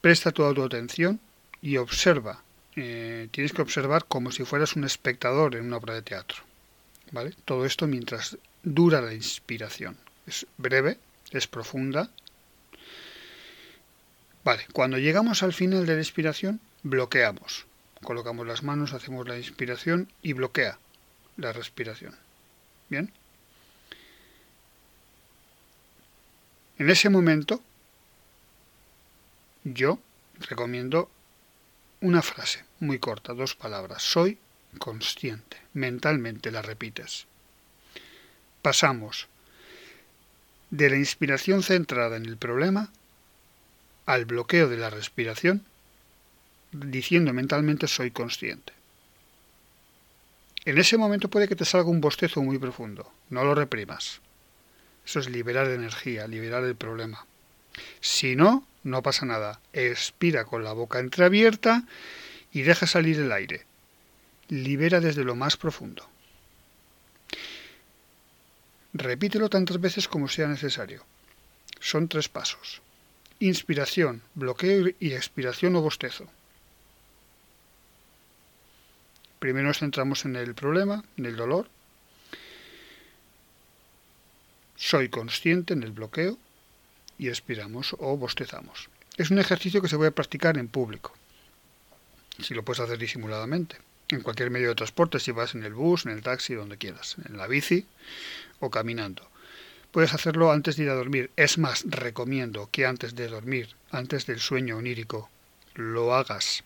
[0.00, 1.20] Presta toda tu atención
[1.62, 2.42] y observa.
[2.74, 6.42] Eh, tienes que observar como si fueras un espectador en una obra de teatro.
[7.12, 7.34] ¿Vale?
[7.44, 9.96] Todo esto mientras dura la inspiración.
[10.26, 10.98] Es breve,
[11.30, 12.10] es profunda.
[14.42, 17.65] Vale, cuando llegamos al final de la inspiración, bloqueamos.
[18.02, 20.78] Colocamos las manos, hacemos la inspiración y bloquea
[21.36, 22.14] la respiración.
[22.88, 23.12] Bien.
[26.78, 27.62] En ese momento,
[29.64, 29.98] yo
[30.38, 31.10] recomiendo
[32.00, 34.02] una frase muy corta, dos palabras.
[34.02, 34.38] Soy
[34.78, 35.56] consciente.
[35.72, 37.26] Mentalmente la repites.
[38.62, 39.28] Pasamos
[40.70, 42.90] de la inspiración centrada en el problema
[44.04, 45.64] al bloqueo de la respiración
[46.78, 48.72] diciendo mentalmente soy consciente.
[50.64, 54.20] En ese momento puede que te salga un bostezo muy profundo, no lo reprimas.
[55.06, 57.24] Eso es liberar energía, liberar el problema.
[58.00, 59.60] Si no, no pasa nada.
[59.72, 61.84] Expira con la boca entreabierta
[62.52, 63.64] y deja salir el aire.
[64.48, 66.08] Libera desde lo más profundo.
[68.92, 71.04] Repítelo tantas veces como sea necesario.
[71.80, 72.80] Son tres pasos.
[73.38, 76.26] Inspiración, bloqueo y expiración o bostezo.
[79.38, 81.68] Primero nos centramos en el problema, en el dolor.
[84.76, 86.38] Soy consciente en el bloqueo
[87.18, 88.88] y expiramos o bostezamos.
[89.16, 91.14] Es un ejercicio que se puede practicar en público.
[92.40, 93.76] Si lo puedes hacer disimuladamente.
[94.08, 97.16] En cualquier medio de transporte, si vas en el bus, en el taxi, donde quieras,
[97.28, 97.86] en la bici
[98.60, 99.28] o caminando.
[99.90, 101.30] Puedes hacerlo antes de ir a dormir.
[101.36, 105.30] Es más, recomiendo que antes de dormir, antes del sueño onírico,
[105.74, 106.62] lo hagas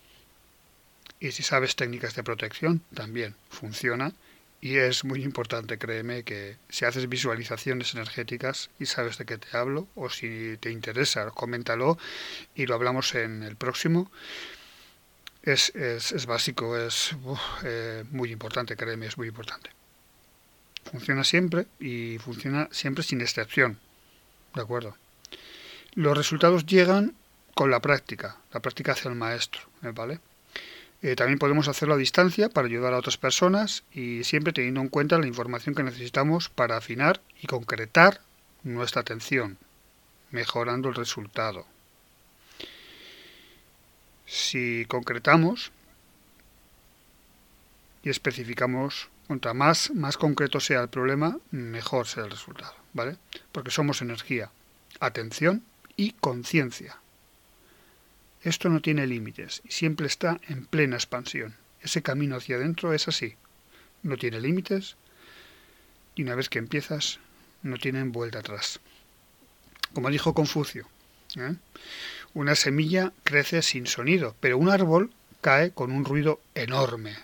[1.21, 4.13] y si sabes técnicas de protección, también funciona.
[4.63, 9.57] Y es muy importante, créeme, que si haces visualizaciones energéticas y sabes de qué te
[9.57, 11.99] hablo, o si te interesa, coméntalo
[12.55, 14.11] y lo hablamos en el próximo.
[15.43, 17.17] Es, es, básico, es
[17.65, 19.71] eh, muy importante, créeme, es muy importante.
[20.91, 23.79] Funciona siempre y funciona siempre sin excepción.
[24.55, 24.97] ¿De acuerdo?
[25.95, 27.15] Los resultados llegan
[27.55, 28.37] con la práctica.
[28.53, 30.21] La práctica hace el maestro, ¿vale?
[31.03, 34.89] Eh, también podemos hacerlo a distancia para ayudar a otras personas y siempre teniendo en
[34.89, 38.21] cuenta la información que necesitamos para afinar y concretar
[38.65, 39.57] nuestra atención,
[40.31, 41.67] mejorando el resultado.
[44.27, 45.73] Si concretamos
[48.03, 53.17] y especificamos, cuanto más, más concreto sea el problema, mejor será el resultado, ¿vale?
[53.53, 54.51] Porque somos energía,
[55.01, 55.65] atención
[55.97, 56.99] y conciencia.
[58.43, 61.57] Esto no tiene límites y siempre está en plena expansión.
[61.83, 63.35] Ese camino hacia adentro es así.
[64.03, 64.97] No tiene límites
[66.15, 67.21] y una vez que empiezas
[67.63, 68.81] no tienen vuelta atrás.
[69.93, 70.89] Como dijo Confucio,
[71.37, 71.55] ¿eh?
[72.33, 77.17] una semilla crece sin sonido, pero un árbol cae con un ruido enorme.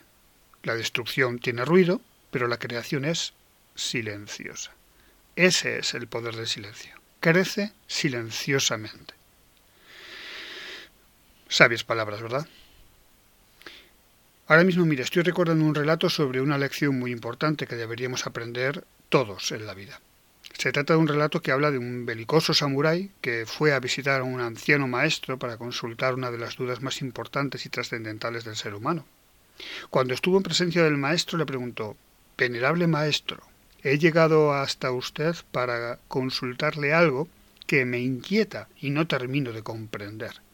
[0.63, 2.01] La destrucción tiene ruido,
[2.31, 3.33] pero la creación es
[3.75, 4.73] silenciosa.
[5.37, 6.95] Ese es el poder del silencio.
[7.21, 9.16] Crece silenciosamente.
[11.49, 12.47] Sabias palabras, ¿verdad?
[14.49, 18.85] Ahora mismo, mira, estoy recordando un relato sobre una lección muy importante que deberíamos aprender
[19.09, 20.01] todos en la vida.
[20.57, 24.21] Se trata de un relato que habla de un belicoso samurái que fue a visitar
[24.21, 28.57] a un anciano maestro para consultar una de las dudas más importantes y trascendentales del
[28.57, 29.05] ser humano.
[29.91, 31.97] Cuando estuvo en presencia del maestro le preguntó
[32.39, 33.43] Venerable maestro,
[33.83, 37.29] he llegado hasta usted para consultarle algo
[37.67, 40.46] que me inquieta y no termino de comprender.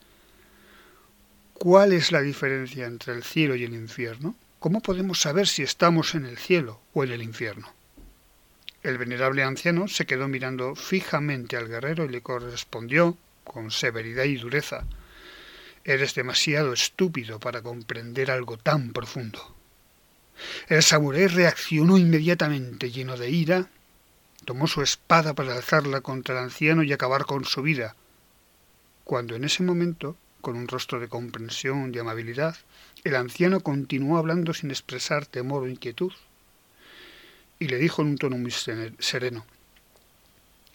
[1.62, 4.34] ¿Cuál es la diferencia entre el cielo y el infierno?
[4.58, 7.72] ¿Cómo podemos saber si estamos en el cielo o en el infierno?
[8.82, 14.38] El venerable anciano se quedó mirando fijamente al guerrero y le correspondió, con severidad y
[14.38, 14.86] dureza,
[15.84, 19.54] Eres demasiado estúpido para comprender algo tan profundo.
[20.68, 23.68] El samurái reaccionó inmediatamente, lleno de ira,
[24.44, 27.94] tomó su espada para alzarla contra el anciano y acabar con su vida,
[29.04, 32.56] cuando en ese momento, con un rostro de comprensión y amabilidad,
[33.04, 36.12] el anciano continuó hablando sin expresar temor o inquietud
[37.58, 39.46] y le dijo en un tono muy sereno,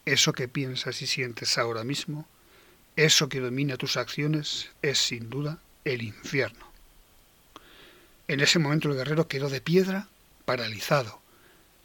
[0.06, 2.28] eso que piensas y sientes ahora mismo,
[2.96, 6.66] eso que domina tus acciones, es sin duda el infierno.
[8.28, 10.08] En ese momento el guerrero quedó de piedra,
[10.46, 11.22] paralizado.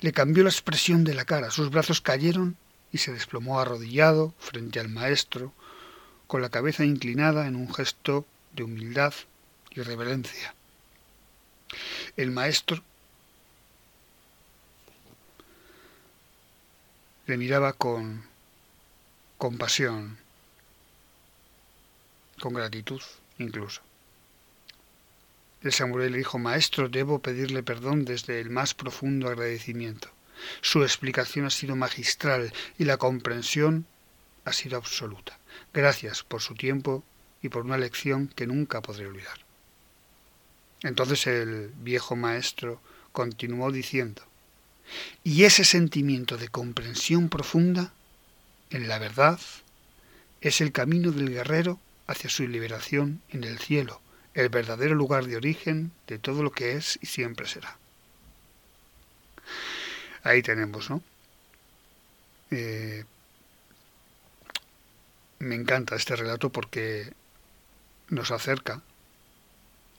[0.00, 2.56] Le cambió la expresión de la cara, sus brazos cayeron
[2.92, 5.52] y se desplomó arrodillado frente al maestro,
[6.32, 8.24] con la cabeza inclinada en un gesto
[8.54, 9.12] de humildad
[9.72, 10.54] y reverencia.
[12.16, 12.82] El maestro
[17.26, 18.24] le miraba con
[19.36, 20.16] compasión,
[22.40, 23.02] con gratitud
[23.38, 23.82] incluso.
[25.62, 30.08] El samurái le dijo, Maestro, debo pedirle perdón desde el más profundo agradecimiento.
[30.62, 33.84] Su explicación ha sido magistral y la comprensión
[34.46, 35.38] ha sido absoluta.
[35.72, 37.02] Gracias por su tiempo
[37.42, 39.38] y por una lección que nunca podré olvidar.
[40.82, 42.80] Entonces el viejo maestro
[43.12, 44.22] continuó diciendo,
[45.24, 47.92] y ese sentimiento de comprensión profunda,
[48.70, 49.40] en la verdad,
[50.40, 54.00] es el camino del guerrero hacia su liberación en el cielo,
[54.34, 57.78] el verdadero lugar de origen de todo lo que es y siempre será.
[60.24, 61.02] Ahí tenemos, ¿no?
[62.50, 63.04] Eh,
[65.42, 67.12] me encanta este relato porque
[68.08, 68.80] nos acerca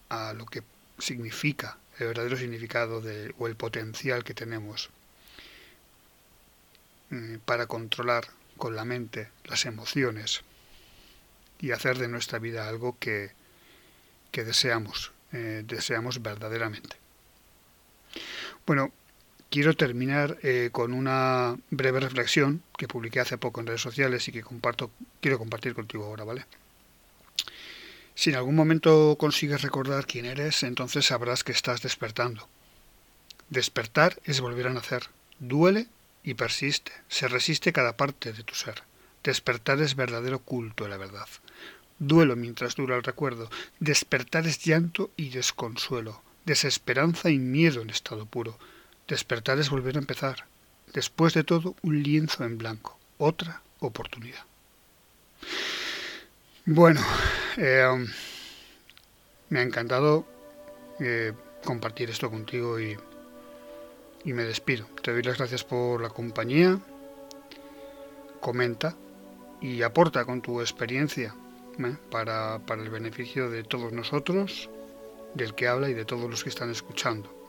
[0.07, 0.63] a lo que
[0.99, 4.89] significa el verdadero significado de, o el potencial que tenemos
[7.09, 8.23] mm, para controlar
[8.55, 10.43] con la mente las emociones
[11.59, 13.31] y hacer de nuestra vida algo que,
[14.31, 16.95] que deseamos, eh, deseamos verdaderamente.
[18.65, 18.93] Bueno,
[19.53, 24.31] quiero terminar eh, con una breve reflexión que publiqué hace poco en redes sociales y
[24.31, 24.89] que comparto,
[25.21, 26.47] quiero compartir contigo ahora, ¿vale?
[28.15, 32.47] Si en algún momento consigues recordar quién eres, entonces sabrás que estás despertando.
[33.49, 35.03] Despertar es volver a nacer.
[35.37, 35.85] Duele
[36.23, 36.91] y persiste.
[37.07, 38.81] Se resiste cada parte de tu ser.
[39.23, 41.27] Despertar es verdadero culto de la verdad.
[41.99, 43.51] Duelo mientras dura el recuerdo.
[43.79, 46.23] Despertar es llanto y desconsuelo.
[46.43, 48.57] Desesperanza y miedo en estado puro.
[49.07, 50.45] Despertar es volver a empezar.
[50.93, 52.97] Después de todo, un lienzo en blanco.
[53.17, 54.43] Otra oportunidad.
[56.65, 57.01] Bueno,
[57.57, 58.05] eh,
[59.49, 60.25] me ha encantado
[60.99, 61.33] eh,
[61.65, 62.97] compartir esto contigo y,
[64.23, 64.85] y me despido.
[65.01, 66.79] Te doy las gracias por la compañía.
[68.39, 68.95] Comenta
[69.61, 71.35] y aporta con tu experiencia
[71.79, 71.97] ¿eh?
[72.09, 74.69] para, para el beneficio de todos nosotros,
[75.33, 77.42] del que habla y de todos los que están escuchando.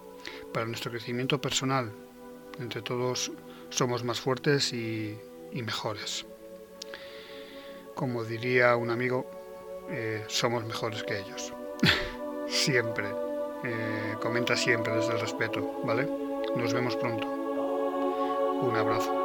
[0.52, 1.92] Para nuestro crecimiento personal,
[2.58, 3.32] entre todos
[3.70, 5.18] somos más fuertes y,
[5.52, 6.26] mejores
[7.94, 9.24] como diría un amigo,
[9.88, 11.52] eh, somos mejores que ellos.
[12.48, 13.06] siempre.
[13.64, 16.06] Eh, comenta siempre desde el respeto, ¿vale?
[16.56, 17.26] Nos vemos pronto.
[17.26, 19.23] Un abrazo.